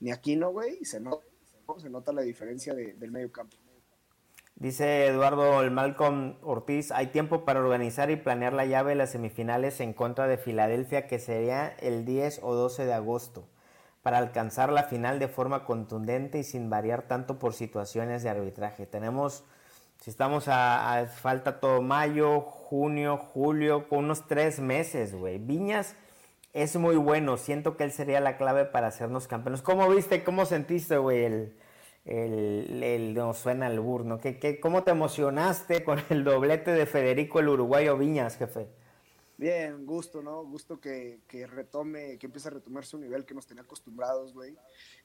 [0.00, 1.24] ni Aquino, güey, se nota
[1.78, 3.56] se nota la diferencia del medio campo.
[4.56, 9.10] Dice Eduardo el Malcolm Ortiz, hay tiempo para organizar y planear la llave de las
[9.10, 13.48] semifinales en contra de Filadelfia, que sería el 10 o 12 de agosto,
[14.04, 18.84] para alcanzar la final de forma contundente y sin variar tanto por situaciones de arbitraje.
[18.84, 19.44] Tenemos,
[19.98, 25.38] si estamos a, falta todo mayo, junio, julio, con unos tres meses, güey.
[25.38, 25.96] Viñas
[26.52, 27.38] es muy bueno.
[27.38, 29.62] Siento que él sería la clave para hacernos campeones.
[29.62, 31.56] ¿Cómo viste, cómo sentiste, güey, el,
[32.04, 34.20] el, el, no suena el burno?
[34.20, 38.68] ¿Qué, qué, cómo te emocionaste con el doblete de Federico el uruguayo Viñas, jefe?
[39.36, 40.44] Bien, gusto, ¿no?
[40.44, 44.56] Gusto que, que retome, que empiece a retomar su nivel que nos tenía acostumbrados, güey.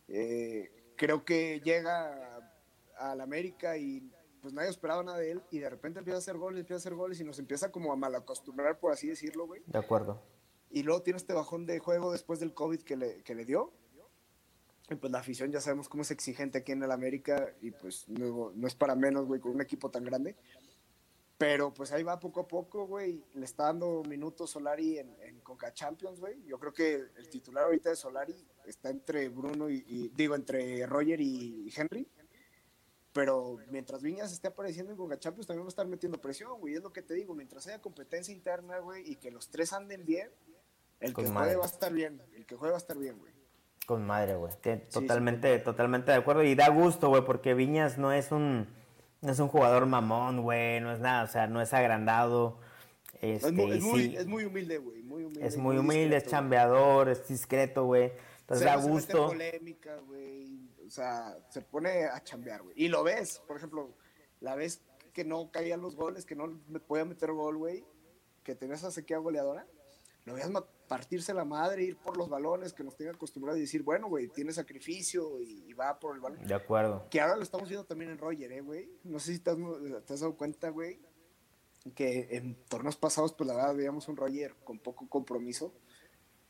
[0.08, 2.54] Eh, creo que llega
[2.98, 4.12] al América y
[4.42, 6.84] pues nadie esperaba nada de él y de repente empieza a hacer goles, empieza a
[6.84, 9.62] hacer goles y nos empieza como a malacostumbrar, por así decirlo, güey.
[9.66, 10.22] De acuerdo
[10.72, 13.72] y luego tiene este bajón de juego después del COVID que le, que le dio.
[14.90, 18.08] Y pues la afición ya sabemos cómo es exigente aquí en el América y pues
[18.10, 20.36] no, no es para menos, güey, con un equipo tan grande.
[21.40, 23.24] Pero pues ahí va poco a poco, güey.
[23.34, 26.44] Le está dando minutos Solari en, en Conca Champions, güey.
[26.44, 31.22] Yo creo que el titular ahorita de Solari está entre Bruno y, digo, entre Roger
[31.22, 32.06] y Henry.
[33.14, 36.76] Pero mientras Viñas esté apareciendo en Conca Champions, también va a estar metiendo presión, güey.
[36.76, 37.34] Es lo que te digo.
[37.34, 40.30] Mientras haya competencia interna, güey, y que los tres anden bien,
[41.00, 43.32] el que juegue va a estar bien, el que juegue va a estar bien, güey.
[43.86, 44.52] Con madre, güey.
[44.92, 46.44] Totalmente, totalmente de acuerdo.
[46.44, 48.68] Y da gusto, güey, porque Viñas no es un,
[49.22, 52.60] no es un jugador mamón, güey, no es nada, o sea, no es agrandado.
[53.22, 53.72] Este, es, muy,
[54.16, 55.04] es, muy, humilde, güey.
[55.04, 58.14] Muy humilde, es muy humilde, es chambeador, es discreto, güey.
[58.42, 59.28] Entonces da gusto.
[59.28, 60.70] polémica, güey.
[60.88, 62.74] O sea, se pone a chambear, güey.
[62.78, 63.94] Y lo ves, por ejemplo,
[64.40, 64.82] la vez
[65.14, 67.86] que no caían los goles, que no podía meter gol, güey,
[68.44, 69.68] que tenía esa sequía goleadora,
[70.26, 70.50] lo veías
[70.90, 74.28] partirse la madre, ir por los balones, que nos tenga acostumbrado y decir, bueno, güey,
[74.28, 76.44] tiene sacrificio y, va por el balón.
[76.46, 77.08] De acuerdo.
[77.10, 78.90] Que ahora lo estamos viendo también en Roger, ¿eh, güey?
[79.04, 81.00] No sé si te has, dado cuenta, güey,
[81.96, 85.74] que en torneos pasados, pues la verdad, veíamos un Roger con poco compromiso.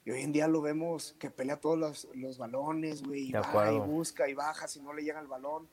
[0.06, 3.72] Y hoy en día lo vemos que pelea todos los, los balones, güey, y va
[3.74, 5.70] y busca y baja si no le llega el balón.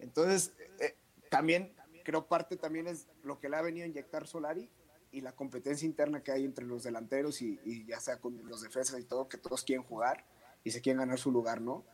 [0.00, 0.96] Entonces, eh,
[1.30, 1.72] también
[2.04, 4.68] creo parte también es lo que le ha venido a inyectar Solari
[5.10, 8.98] y la competencia interna que hay entre los delanteros y, ya sea con los defensas
[9.00, 10.24] y todo, que todos quieren jugar
[10.64, 11.84] y se quieren ganar su lugar, ¿no?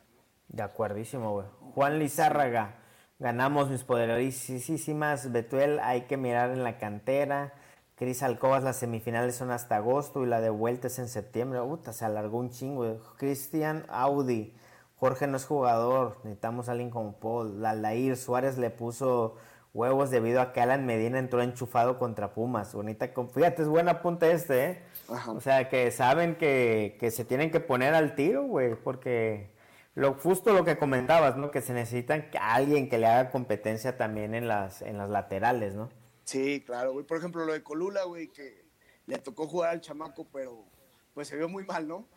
[0.49, 1.47] De acuerdísimo, güey.
[1.73, 2.79] Juan Lizárraga,
[3.19, 5.31] ganamos mis poderosísimas.
[5.31, 7.53] Betuel, hay que mirar en la cantera.
[7.95, 11.61] Cris Alcobas, las semifinales son hasta agosto y la de vuelta es en septiembre.
[11.61, 12.99] Puta, se alargó un chingo.
[13.17, 14.53] Cristian Audi,
[14.97, 17.61] Jorge no es jugador, necesitamos a alguien como Paul.
[17.61, 19.35] Lalair Suárez le puso
[19.73, 22.73] huevos debido a que Alan Medina entró enchufado contra Pumas.
[22.73, 24.83] Bonita, fíjate, es buena punta este, ¿eh?
[25.27, 29.51] O sea, que saben que, se tienen que poner al tiro, güey, porque
[29.95, 31.51] lo justo lo que comentabas, ¿no?
[31.51, 35.73] Que se necesitan que alguien que le haga competencia también en las, en las laterales,
[35.73, 35.89] ¿no?
[36.23, 37.05] Sí, claro, güey.
[37.05, 38.65] Por ejemplo, lo de Colula, güey, que
[39.07, 40.65] le tocó jugar al chamaco, pero
[41.13, 42.07] pues se vio muy mal, ¿no?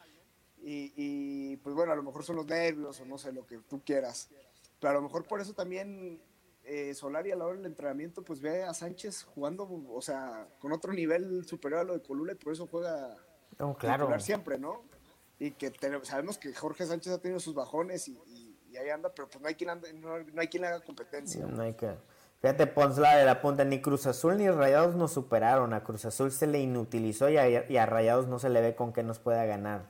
[0.62, 3.58] Y, y pues bueno, a lo mejor son los nervios o no sé, lo que
[3.58, 4.30] tú quieras.
[4.78, 6.20] Pero a lo mejor por eso también
[6.66, 10.72] eh, Solari a la hora del entrenamiento, pues ve a Sánchez jugando, o sea, con
[10.72, 13.16] otro nivel superior a lo de Colula y por eso juega
[13.78, 14.20] claro.
[14.20, 14.84] siempre, ¿no?
[15.38, 18.18] Y que sabemos que Jorge Sánchez ha tenido sus bajones y,
[18.76, 21.46] y ahí anda, pero pues no hay quien, no, hay quien haga competencia.
[21.46, 21.94] No hay que...
[22.40, 25.72] Fíjate, Ponsla de la punta, ni Cruz Azul ni Rayados nos superaron.
[25.72, 29.02] A Cruz Azul se le inutilizó y a, Rayados no se le ve con qué
[29.02, 29.86] nos pueda ganar.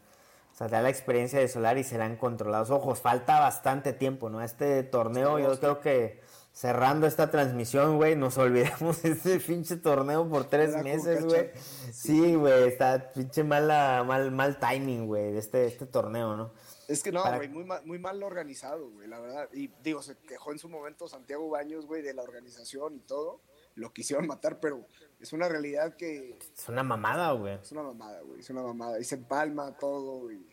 [0.53, 2.71] O sea, da la experiencia de Solar y serán controlados.
[2.71, 4.43] Ojos, falta bastante tiempo, ¿no?
[4.43, 6.21] Este torneo, yo creo que
[6.57, 11.51] cerrando esta transmisión, güey, nos olvidamos de este pinche torneo por tres meses, güey.
[11.93, 16.55] Sí, güey, está pinche mala, mal, mal timing, güey, de este, este torneo, ¿no?
[16.89, 19.51] Es que no, güey, muy, mal, muy mal organizado, güey, la verdad.
[19.53, 23.43] Y digo, se quejó en su momento Santiago Baños, güey, de la organización y todo.
[23.75, 24.87] Lo quisieron matar, pero
[25.21, 26.39] es una realidad que...
[26.57, 27.59] Es una mamada, güey.
[27.61, 28.99] Es una mamada, güey, es una mamada.
[28.99, 30.33] Y se empalma todo.
[30.33, 30.49] Y...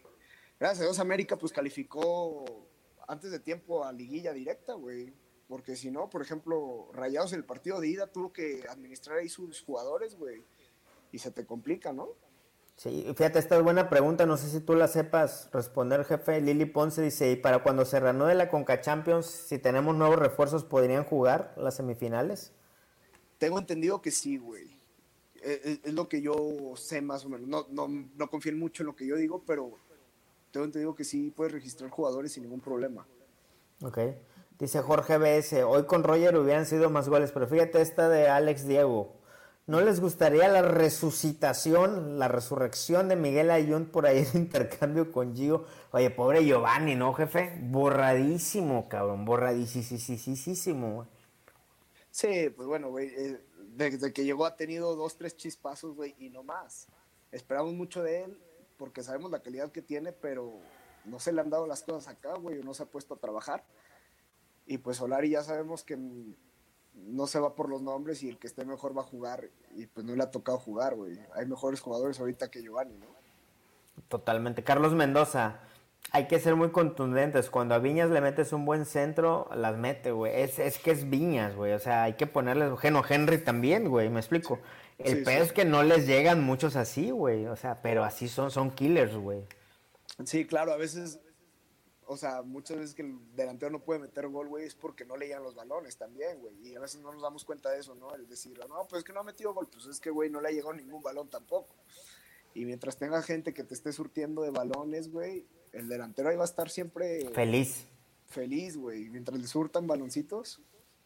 [0.59, 2.67] Gracias a Dios América, pues calificó
[3.07, 5.13] antes de tiempo a liguilla directa, güey.
[5.53, 9.29] Porque si no, por ejemplo, Rayados en el partido de ida tuvo que administrar ahí
[9.29, 10.43] sus jugadores, güey.
[11.11, 12.09] Y se te complica, ¿no?
[12.75, 16.41] Sí, fíjate, esta es buena pregunta, no sé si tú la sepas responder, jefe.
[16.41, 20.63] Lili Ponce dice, ¿y para cuando se reanude la Conca Champions, si tenemos nuevos refuerzos,
[20.63, 22.51] podrían jugar las semifinales?
[23.37, 24.81] Tengo entendido que sí, güey.
[25.43, 27.47] E, e, es, lo que yo sé más o menos.
[27.47, 29.77] No, no, no confío mucho en lo que yo digo, pero
[30.49, 33.05] tengo entendido que sí puedes registrar jugadores sin ningún problema.
[33.83, 33.99] Ok.
[34.59, 38.67] Dice Jorge BS, hoy con Roger hubieran sido más goles, pero fíjate esta de Alex
[38.67, 39.15] Diego.
[39.65, 45.35] ¿No les gustaría la resucitación, la resurrección de Miguel Ayun por ahí en intercambio con
[45.35, 45.65] Gio?
[45.91, 47.57] Oye, pobre Giovanni, ¿no, jefe?
[47.61, 51.07] Borradísimo, cabrón, borradísimo.
[52.11, 56.29] Sí, pues bueno, güey, eh, desde que llegó ha tenido dos, tres chispazos, güey, y
[56.29, 56.87] no más.
[57.31, 58.37] Esperamos mucho de él
[58.77, 60.59] porque sabemos la calidad que tiene, pero
[61.05, 63.63] no se le han dado las cosas acá, güey, no se ha puesto a trabajar.
[64.65, 65.97] Y pues Solari ya sabemos que
[66.95, 69.49] no se va por los nombres y el que esté mejor va a jugar.
[69.75, 71.19] Y pues no le ha tocado jugar, güey.
[71.33, 73.07] Hay mejores jugadores ahorita que Giovanni, ¿no?
[74.07, 74.63] Totalmente.
[74.63, 75.59] Carlos Mendoza,
[76.11, 77.49] hay que ser muy contundentes.
[77.49, 80.41] Cuando a Viñas le metes un buen centro, las mete, güey.
[80.41, 81.73] Es, es que es Viñas, güey.
[81.73, 82.75] O sea, hay que ponerle.
[82.77, 84.09] Geno Henry también, güey.
[84.09, 84.59] Me explico.
[84.99, 87.47] El peor es que no les llegan muchos así, güey.
[87.47, 89.43] O sea, pero así son, son killers, güey.
[90.25, 91.19] Sí, claro, a veces
[92.13, 95.17] o sea, muchas veces que el delantero no puede meter gol, güey, es porque no
[95.17, 96.55] le llegan los balones también, güey.
[96.63, 98.13] Y a veces no nos damos cuenta de eso, ¿no?
[98.15, 100.41] El decir, no, pues es que no ha metido gol, pues es que, güey, no
[100.41, 101.75] le ha llegado ningún balón tampoco.
[102.53, 106.43] Y mientras tenga gente que te esté surtiendo de balones, güey, el delantero ahí va
[106.43, 107.29] a estar siempre...
[107.33, 107.87] Feliz.
[108.27, 109.09] Feliz, güey.
[109.09, 110.61] Mientras le surtan baloncitos.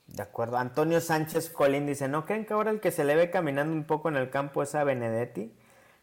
[0.07, 0.57] De acuerdo.
[0.57, 3.85] Antonio Sánchez Colín dice, ¿no creen que ahora el que se le ve caminando un
[3.85, 5.53] poco en el campo es a Benedetti?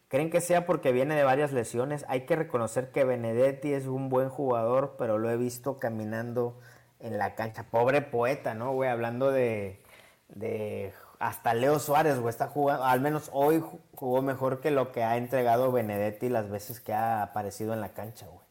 [0.07, 2.05] ¿Creen que sea porque viene de varias lesiones?
[2.07, 6.59] Hay que reconocer que Benedetti es un buen jugador, pero lo he visto caminando
[6.99, 7.63] en la cancha.
[7.69, 8.89] Pobre poeta, ¿no, güey?
[8.89, 9.81] Hablando de,
[10.29, 13.63] de hasta Leo Suárez, güey, está jugando, al menos hoy
[13.95, 17.93] jugó mejor que lo que ha entregado Benedetti las veces que ha aparecido en la
[17.93, 18.45] cancha, güey.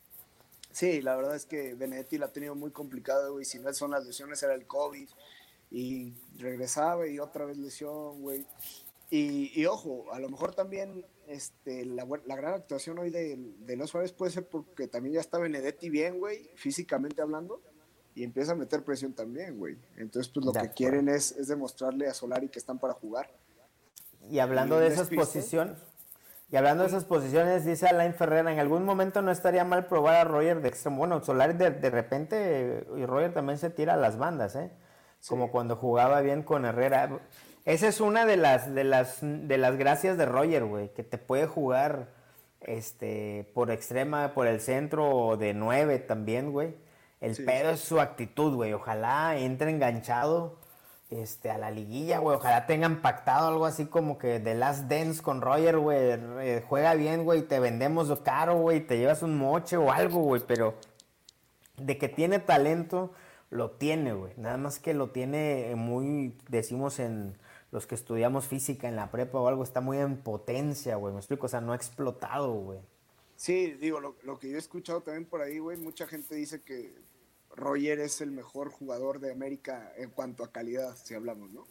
[0.72, 3.44] Sí, la verdad es que Benedetti la ha tenido muy complicado, güey.
[3.44, 5.08] Si no son las lesiones, era el COVID.
[5.70, 8.44] Y regresaba y otra vez lesión, güey.
[9.08, 13.76] Y, y, ojo, a lo mejor también este, la, la gran actuación hoy de, de
[13.76, 17.60] Los Suárez puede ser porque también ya está Benedetti bien, güey, físicamente hablando,
[18.14, 19.76] y empieza a meter presión también, güey.
[19.96, 23.30] Entonces, pues lo que quieren es, es, demostrarle a Solari que están para jugar.
[24.30, 25.76] Y hablando de esas posiciones,
[26.50, 30.14] y hablando de esas posiciones, dice Alain Ferrera, en algún momento no estaría mal probar
[30.14, 30.98] a Roger de extremo.
[30.98, 34.70] Bueno, Solari de, de repente, y Roger también se tira a las bandas, ¿eh?
[35.26, 37.18] Como cuando jugaba bien con Herrera.
[37.64, 41.16] Esa es una de las, de las, de las gracias de Roger, güey, que te
[41.16, 42.08] puede jugar
[42.60, 46.74] este, por extrema, por el centro o de nueve también, güey.
[47.20, 48.74] El pedo es su actitud, güey.
[48.74, 50.58] Ojalá entre enganchado
[51.08, 52.36] este, a la liguilla, güey.
[52.36, 55.98] Ojalá tengan pactado algo así como que The Last Dance con Roger, güey.
[56.40, 57.42] Eh, juega bien, güey.
[57.42, 58.86] Te vendemos caro, güey.
[58.86, 60.42] Te llevas un moche o algo, güey.
[60.46, 60.74] Pero
[61.78, 63.12] de que tiene talento,
[63.48, 64.34] lo tiene, güey.
[64.36, 67.38] Nada más que lo tiene muy, decimos en
[67.74, 71.12] los que estudiamos física en la prepa o algo, está muy en potencia, güey.
[71.12, 72.78] Me explico, o sea, no ha explotado, güey.
[73.34, 76.94] Sí, digo, lo, que yo he escuchado también por ahí, güey, mucha gente dice que
[77.50, 81.66] Roger es el mejor jugador de América en cuanto a calidad, si hablamos, ¿no?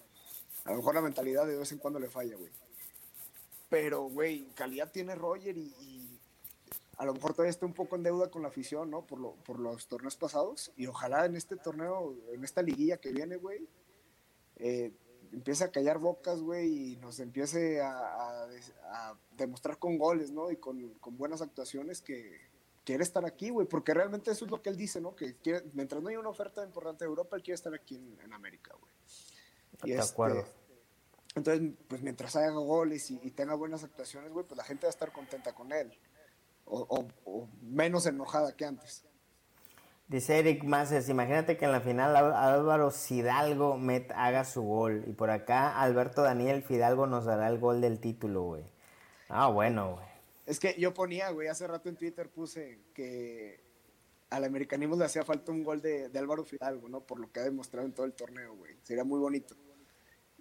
[0.65, 2.51] A lo mejor la mentalidad de vez en cuando le falla, güey.
[3.69, 6.19] Pero, güey, calidad tiene Roger y,
[6.97, 9.07] a lo mejor todavía está un poco en deuda con la afición, ¿no?
[9.07, 10.73] Por, lo, por los torneos pasados.
[10.75, 13.69] Y ojalá en este torneo, en esta liguilla que viene, güey,
[14.57, 14.91] eh,
[15.33, 18.47] empiece a callar bocas, güey, y nos empiece a,
[19.35, 20.51] demostrar con goles, ¿no?
[20.51, 22.39] Y con, buenas actuaciones que
[22.85, 25.15] quiere estar aquí, güey, porque realmente eso es lo que él dice, ¿no?
[25.15, 25.35] Que
[25.73, 28.91] mientras no haya una oferta importante de Europa, él quiere estar aquí en, América, güey.
[29.83, 30.45] De este, acuerdo.
[31.35, 34.91] Entonces, pues mientras haga goles y, tenga buenas actuaciones, güey, pues la gente va a
[34.91, 35.91] estar contenta con él.
[36.65, 39.03] O, o menos enojada que antes.
[40.07, 43.79] Dice Eric Maces, imagínate que en la final Álvaro Fidalgo
[44.15, 45.03] haga su gol.
[45.07, 48.63] Y por acá Alberto Daniel Fidalgo nos dará el gol del título, güey.
[49.29, 50.05] Ah, bueno, güey.
[50.45, 53.61] Es que yo ponía, güey, hace rato en Twitter puse que
[54.29, 57.01] al americanismo le hacía falta un gol de, de, Álvaro Fidalgo, ¿no?
[57.01, 58.75] Por lo que ha demostrado en todo el torneo, güey.
[58.83, 59.55] Sería muy bonito.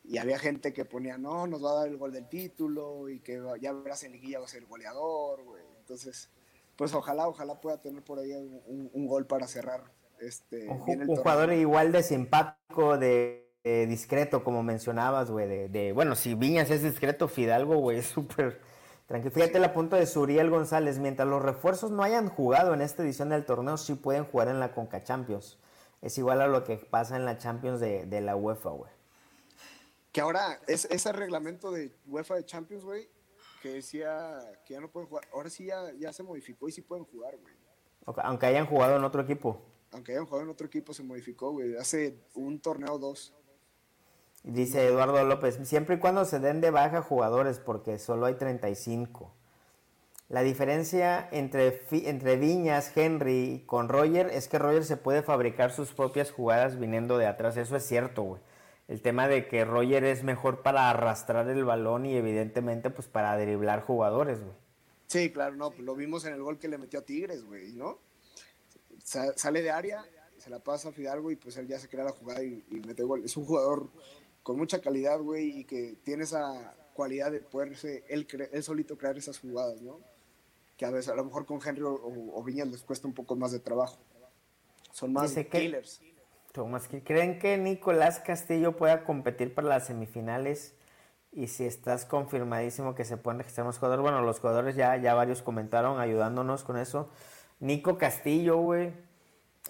[0.04, 3.20] Y había gente que ponía, no, nos va a dar el gol del título y
[3.20, 5.62] que ya verás en liguilla va a ser el goleador, güey.
[5.78, 6.28] Entonces,
[6.76, 9.84] pues ojalá, ojalá pueda tener por ahí un, gol para cerrar
[10.20, 13.48] este un, jugador igual de simpático, de,
[13.88, 15.68] discreto, como mencionabas, güey.
[15.68, 18.60] De, bueno, si Viñas es discreto, Fidalgo, güey, es súper
[19.06, 19.32] tranquilo.
[19.32, 20.98] Fíjate la punto de Suriel González.
[20.98, 24.60] Mientras los refuerzos no hayan jugado en esta edición del torneo, sí pueden jugar en
[24.60, 25.58] la Conca Champions.
[26.00, 28.90] Es igual a lo que pasa en la Champions de, de la UEFA, güey.
[30.10, 33.08] Que ahora, es, ese reglamento de UEFA de Champions, güey,
[33.62, 35.24] que decía que ya no pueden jugar.
[35.32, 37.54] Ahora sí ya, ya se modificó y sí pueden jugar, güey.
[38.24, 39.62] Aunque hayan jugado en otro equipo.
[39.92, 41.76] Aunque hayan jugado en otro equipo se modificó, güey.
[41.76, 43.32] Hace un torneo o dos.
[44.42, 49.32] Dice Eduardo López, siempre y cuando se den de baja jugadores, porque solo hay 35.
[50.28, 55.92] La diferencia entre, entre Viñas, Henry con Roger es que Roger se puede fabricar sus
[55.92, 57.56] propias jugadas viniendo de atrás.
[57.56, 58.40] Eso es cierto, güey
[58.92, 63.38] el tema de que Roger es mejor para arrastrar el balón y evidentemente pues para
[63.38, 64.54] driblar jugadores, güey.
[65.06, 67.72] Sí, claro, no, pues lo vimos en el gol que le metió a Tigres, güey,
[67.72, 67.98] ¿no?
[69.02, 70.04] sale de área,
[70.36, 73.02] se la pasa a Fidalgo y pues él ya se crea la jugada y, mete
[73.02, 73.24] gol.
[73.24, 73.88] Es un jugador
[74.42, 79.16] con mucha calidad, güey, y que tiene esa cualidad de poderse él, él solito crear
[79.16, 80.00] esas jugadas, ¿no?
[80.76, 83.52] Que a veces a lo mejor con Henry o, Viñas les cuesta un poco más
[83.52, 83.98] de trabajo.
[84.92, 86.02] Son más killers.
[87.04, 90.74] ¿Creen que Nicolás Castillo pueda competir para las semifinales?
[91.32, 94.02] Y si estás confirmadísimo que se pueden registrar más jugadores.
[94.02, 97.08] Bueno, los jugadores ya, ya varios comentaron ayudándonos con eso.
[97.60, 98.92] Nico Castillo, güey.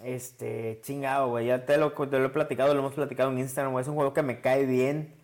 [0.03, 1.47] Este, chingado, güey.
[1.47, 3.83] Ya te lo, lo he platicado, lo hemos platicado en Instagram, güey.
[3.83, 5.15] Es un juego que me cae bien.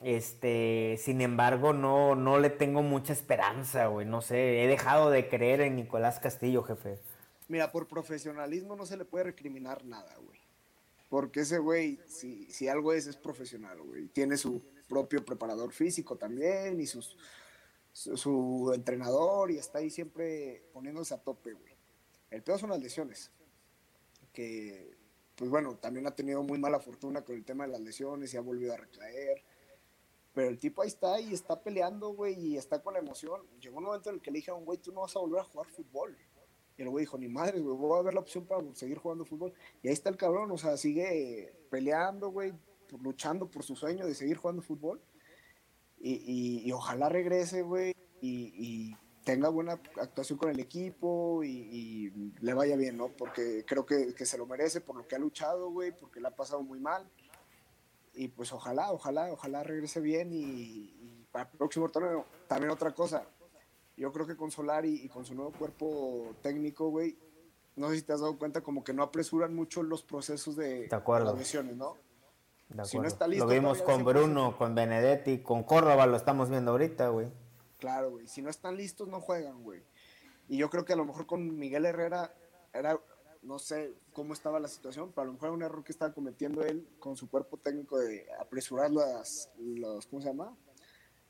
[0.00, 4.06] Este, sin embargo, no, no le tengo mucha esperanza, güey.
[4.06, 6.98] No sé, he dejado de creer en Nicolás Castillo, jefe.
[7.48, 10.43] Mira, por profesionalismo no se le puede recriminar nada, güey.
[11.14, 14.08] Porque ese güey, si, si algo es, es profesional, güey.
[14.08, 17.16] Tiene su propio preparador físico también y sus,
[17.92, 21.72] su, entrenador y está ahí siempre poniéndose a tope, güey.
[22.32, 23.30] El peor son las lesiones.
[24.32, 24.96] Que,
[25.36, 28.36] pues bueno, también ha tenido muy mala fortuna con el tema de las lesiones y
[28.36, 29.40] ha volvido a recaer.
[30.32, 33.40] Pero el tipo ahí está y está peleando, güey, y está con la emoción.
[33.60, 35.20] Llegó un momento en el que le dije a un güey, tú no vas a
[35.20, 36.18] volver a jugar fútbol.
[36.76, 39.24] Y el güey dijo, ni madre, güey, voy a ver la opción para seguir jugando
[39.24, 39.52] fútbol.
[39.82, 42.52] Y ahí está el cabrón, o sea, sigue peleando, güey,
[43.02, 45.00] luchando por su sueño de seguir jugando fútbol.
[46.06, 48.94] Y, ojalá regrese, güey, y,
[49.24, 53.08] tenga buena actuación con el equipo y, le vaya bien, ¿no?
[53.08, 56.36] Porque creo que, se lo merece por lo que ha luchado, güey, porque le ha
[56.36, 57.08] pasado muy mal.
[58.16, 62.26] Y pues ojalá, ojalá, ojalá regrese bien y, para el próximo torneo.
[62.48, 63.26] También otra cosa,
[63.96, 67.16] yo creo que con Solari y con su nuevo cuerpo técnico, güey,
[67.76, 70.88] no sé si te has dado cuenta como que no apresuran mucho los procesos de,
[70.90, 71.96] las misiones, ¿no?
[72.84, 76.72] Si no está listo, lo vimos con Bruno, con Benedetti, con Córdoba, lo estamos viendo
[76.72, 77.28] ahorita, güey.
[77.78, 78.26] Claro, güey.
[78.26, 79.82] Si no están listos, no juegan, güey.
[80.48, 82.34] Y yo creo que a lo mejor con Miguel Herrera
[82.72, 82.98] era,
[83.42, 86.12] no sé cómo estaba la situación, pero a lo mejor era un error que estaba
[86.12, 90.56] cometiendo él con su cuerpo técnico de apresurar las, los, ¿cómo se llama?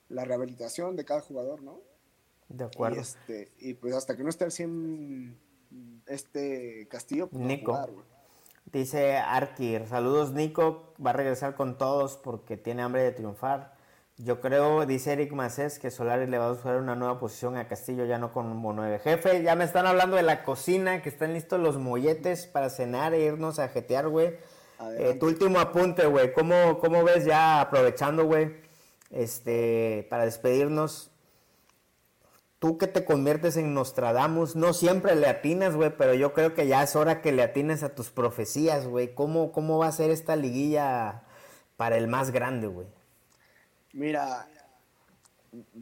[0.09, 1.81] La rehabilitación de cada jugador, ¿no?
[2.49, 2.97] De acuerdo.
[2.97, 5.39] Y, este, y pues hasta que no esté al 100
[6.07, 7.79] este Castillo, pues Nico.
[8.67, 13.75] Dice Arkir, saludos Nico, va a regresar con todos porque tiene hambre de triunfar.
[14.17, 17.67] Yo creo, dice Eric Macés, que Solari le va a buscar una nueva posición a
[17.67, 19.01] Castillo, ya no con nueve.
[19.01, 23.13] Jefe, ya me están hablando de la cocina, que están listos los molletes para cenar
[23.13, 24.39] e irnos a jetear, güey.
[24.99, 26.33] Eh, tu último apunte, güey.
[26.33, 28.55] ¿Cómo, ¿Cómo ves ya aprovechando, güey?
[29.11, 31.11] Este, para despedirnos,
[32.65, 36.67] tú que te conviertes en Nostradamus, no siempre le atinas, güey, pero yo creo que
[36.67, 39.15] ya es hora que le atines a tus profecías, güey.
[39.15, 41.25] ¿Cómo, ¿Cómo va a ser esta liguilla
[41.77, 42.87] para el más grande, güey?
[43.93, 44.49] Mira,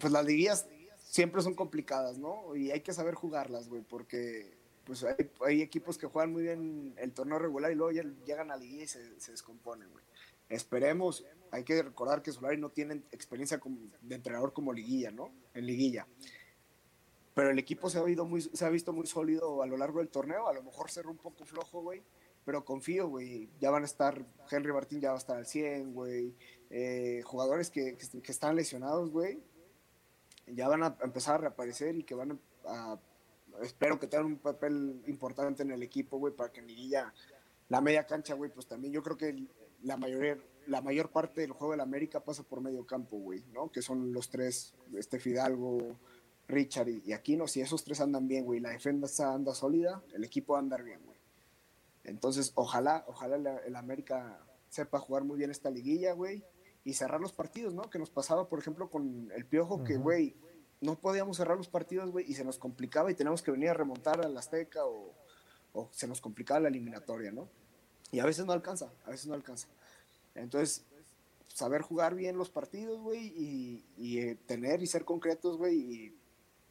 [0.01, 0.67] pues las liguillas
[0.99, 2.57] siempre son complicadas, ¿no?
[2.57, 4.53] Y hay que saber jugarlas, güey, porque
[4.83, 5.07] pues
[5.47, 8.83] hay, equipos que juegan muy bien el torneo regular y luego llegan a la liguilla
[8.83, 10.05] y se, se descomponen, güey.
[10.49, 13.61] Esperemos, hay que recordar que Solari no tiene experiencia
[14.01, 15.31] de entrenador como liguilla, ¿no?
[15.55, 16.09] En liguilla
[17.35, 20.09] pero el equipo se ha, muy, se ha visto muy sólido a lo largo del
[20.09, 20.49] torneo.
[20.49, 22.03] A lo mejor cerró un poco flojo, güey,
[22.45, 23.49] pero confío, güey.
[23.61, 26.35] Ya van a estar, Henry Martín ya va a estar al 100, güey.
[26.71, 29.43] Eh, jugadores que, están lesionados, güey,
[30.47, 32.99] ya van a empezar a reaparecer y que van a,
[33.61, 37.13] espero que tengan un papel importante en el equipo, güey, para que en liguilla,
[37.69, 39.47] la media cancha, güey, pues también yo creo que
[39.83, 43.45] la mayoría, la mayor parte del juego de la América pasa por medio campo, güey,
[43.53, 43.71] ¿no?
[43.71, 45.99] Que son los tres, este Fidalgo,
[46.49, 50.55] Richard y, Aquino, si esos tres andan bien, güey, la defensa anda sólida, el equipo
[50.55, 51.19] va a andar bien, güey.
[52.05, 56.43] Entonces, ojalá, ojalá el América sepa jugar muy bien esta liguilla, güey,
[56.85, 57.89] y cerrar los partidos, ¿no?
[57.91, 60.35] Que nos pasaba, por ejemplo, con el Piojo, que, güey,
[60.81, 63.75] no podíamos cerrar los partidos, güey, y se nos complicaba y teníamos que venir a
[63.75, 65.15] remontar al Azteca o,
[65.75, 67.49] o se nos complicaba la eliminatoria, ¿no?
[68.11, 69.69] Y a veces no alcanza, a veces no alcanza.
[70.35, 70.85] Entonces,
[71.47, 76.17] saber jugar bien los partidos, güey, y, y eh, tener y ser concretos, güey, y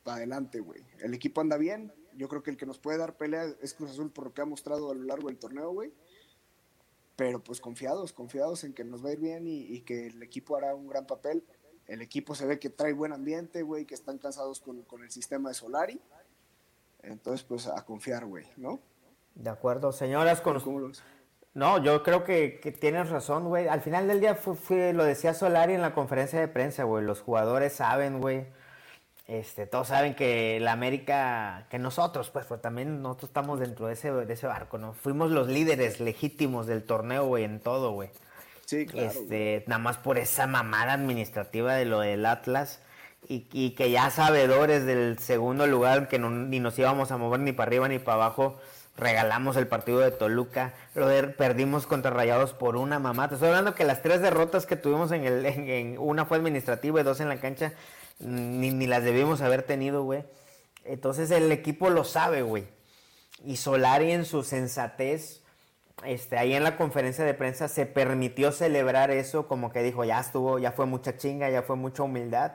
[0.06, 0.84] adelante, güey.
[1.00, 1.94] El equipo anda bien.
[2.16, 4.42] Yo creo que el que nos puede dar pelea es Cruz Azul por lo que
[4.42, 5.94] ha mostrado a lo largo del torneo, güey.
[7.16, 10.22] Pero pues confiados, confiados en que nos va a ir bien y, y que el
[10.24, 11.44] equipo hará un gran papel.
[11.88, 15.12] El equipo se ve que trae buen ambiente, güey, que están cansados con, con el
[15.12, 16.02] sistema de Solari.
[17.04, 18.80] Entonces, pues a confiar, güey, ¿no?
[19.36, 20.62] De acuerdo, señoras, con...
[21.54, 23.68] No, yo creo que, que tienes razón, güey.
[23.68, 27.04] Al final del día fue, lo decía Solari en la conferencia de prensa, güey.
[27.04, 28.48] Los jugadores saben, güey.
[29.32, 33.94] Este, todos saben que la América, que nosotros, pues, pues también nosotros estamos dentro de
[33.94, 34.92] ese, de ese barco, ¿no?
[34.92, 38.10] Fuimos los líderes legítimos del torneo, güey, en todo, güey.
[38.66, 39.08] Sí, claro.
[39.08, 42.82] Este, nada más por esa mamada administrativa de lo del Atlas
[43.26, 47.40] y, y que ya sabedores del segundo lugar, que no, ni nos íbamos a mover
[47.40, 48.60] ni para arriba ni para abajo,
[48.98, 51.08] regalamos el partido de Toluca, lo
[51.38, 53.30] perdimos contra Rayados por una mamada.
[53.30, 57.00] Te estoy hablando que las tres derrotas que tuvimos en el, en, una fue administrativa
[57.00, 57.72] y dos en la cancha,
[58.22, 60.24] ni, ni las debimos haber tenido, güey.
[60.86, 62.68] Entonces el equipo lo sabe, güey.
[63.46, 65.42] Y Solari en su sensatez
[66.04, 70.20] este, ahí en la conferencia de prensa se permitió celebrar eso, como que dijo, ya
[70.20, 72.54] estuvo, ya fue mucha chinga, ya fue mucha humildad.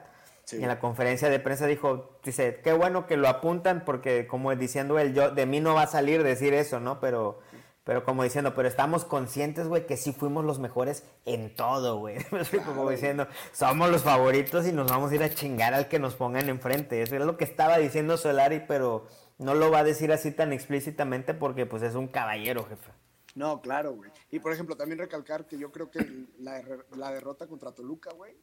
[0.51, 4.55] Y en la conferencia de prensa dijo, dice, qué bueno que lo apuntan porque como
[4.55, 7.01] diciendo él, yo, de mí no va a salir decir eso, ¿no?
[7.01, 7.39] Pero,
[7.87, 12.17] pero como diciendo, pero estamos conscientes, güey, que sí fuimos los mejores en todo, güey.
[12.65, 16.13] como diciendo, somos los favoritos y nos vamos a ir a chingar al que nos
[16.13, 17.01] pongan enfrente.
[17.01, 19.07] Eso es lo que estaba diciendo Solari, pero
[19.37, 22.91] no lo va a decir así tan explícitamente porque pues es un caballero, jefe.
[23.35, 24.11] No, claro, güey.
[24.31, 26.61] Y por ejemplo, también recalcar que yo creo que la,
[26.97, 28.35] la derrota contra Toluca, güey,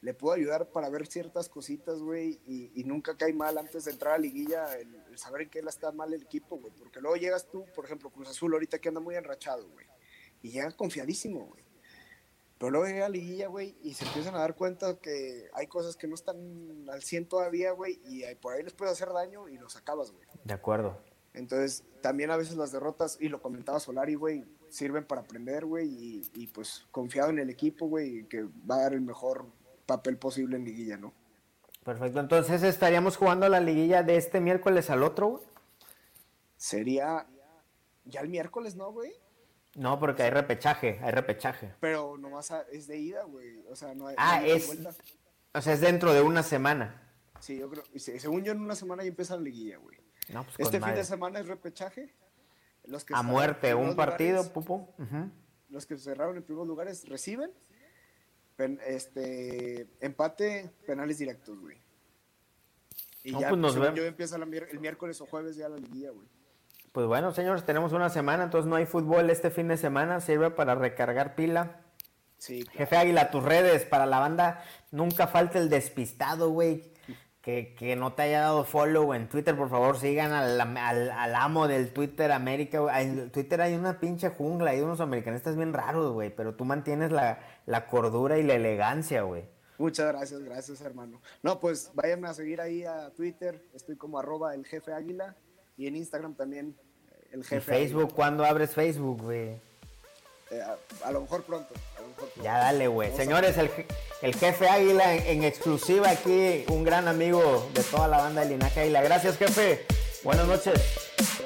[0.00, 4.14] le puedo ayudar para ver ciertas cositas, güey, y, nunca cae mal antes de entrar
[4.14, 6.72] a liguilla el, saber en qué la está mal el equipo, güey.
[6.78, 9.86] Porque luego llegas tú, por ejemplo, Cruz Azul ahorita que anda muy enrachado, güey.
[10.42, 11.64] Y llega confiadísimo, güey.
[12.58, 15.96] Pero luego llega a liguilla, güey, y se empiezan a dar cuenta que hay cosas
[15.96, 19.58] que no están al 100 todavía, güey, y por ahí les puede hacer daño y
[19.58, 20.26] los acabas, güey.
[20.44, 21.00] De acuerdo.
[21.34, 25.88] Entonces, también a veces las derrotas, y lo comentaba Solari, güey, sirven para aprender, güey,
[26.34, 29.46] y, pues confiado en el equipo, güey, que va a dar el mejor
[29.88, 31.14] papel posible en liguilla, ¿no?
[31.82, 35.42] Perfecto, entonces estaríamos jugando la liguilla de este miércoles al otro, güey.
[36.58, 37.26] Sería
[38.04, 39.12] ya el miércoles, ¿no, güey?
[39.74, 41.74] No, porque hay repechaje, hay repechaje.
[41.80, 43.64] Pero nomás es de ida, güey.
[43.70, 44.16] O sea, no hay.
[44.18, 44.68] Ah, es.
[45.54, 47.00] O sea, es dentro de una semana.
[47.40, 47.84] Sí, yo creo.
[47.96, 49.96] Según yo, en una semana ya empieza la liguilla, güey.
[50.32, 52.12] Pues este fin de semana es repechaje.
[52.84, 54.94] Los que a muerte, un partido, pupo.
[55.68, 57.52] Los que cerraron en primeros lugares reciben.
[58.86, 61.78] Este empate, penales directos, güey.
[63.24, 66.26] Y ya, pues yo empiezo el miércoles o jueves ya la liguilla, güey.
[66.92, 70.50] Pues bueno, señores, tenemos una semana, entonces no hay fútbol este fin de semana, sirve
[70.50, 71.82] para recargar pila.
[72.38, 72.64] Sí.
[72.72, 76.97] Jefe Águila, tus redes para la banda, nunca falta el despistado, güey
[77.42, 81.92] que, no te haya dado follow en Twitter, por favor sigan al, al, amo del
[81.92, 83.00] Twitter América.
[83.00, 87.10] En Twitter hay una pinche jungla, hay unos americanistas bien raros, güey, pero tú mantienes
[87.10, 87.38] la,
[87.88, 89.44] cordura y la elegancia, güey.
[89.78, 91.22] Muchas gracias, gracias hermano.
[91.42, 95.36] No, pues váyanme a seguir ahí a Twitter, estoy como arroba el jefe águila
[95.76, 96.76] y en Instagram también
[97.32, 97.56] el jefe.
[97.56, 98.12] ¿Y Facebook?
[98.12, 99.68] ¿Cuándo abres Facebook, güey?
[100.50, 100.62] Eh,
[101.04, 101.74] a, lo mejor pronto.
[102.42, 103.14] Ya dale, güey.
[103.16, 108.50] Señores, el, jefe Águila en, exclusiva aquí, un gran amigo de toda la banda de
[108.50, 109.02] Linaje Águila.
[109.02, 109.86] Gracias, jefe.
[110.22, 110.80] Buenas noches.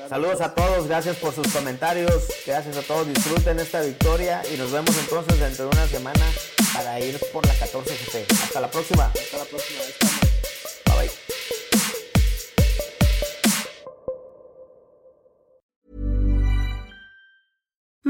[0.08, 4.70] Saludos a todos, gracias por sus comentarios, gracias a todos, disfruten esta victoria y nos
[4.70, 6.24] vemos entonces dentro de una semana
[6.74, 8.32] para ir por la 14 GP.
[8.32, 9.06] Hasta la próxima.
[9.06, 10.11] Hasta la próxima.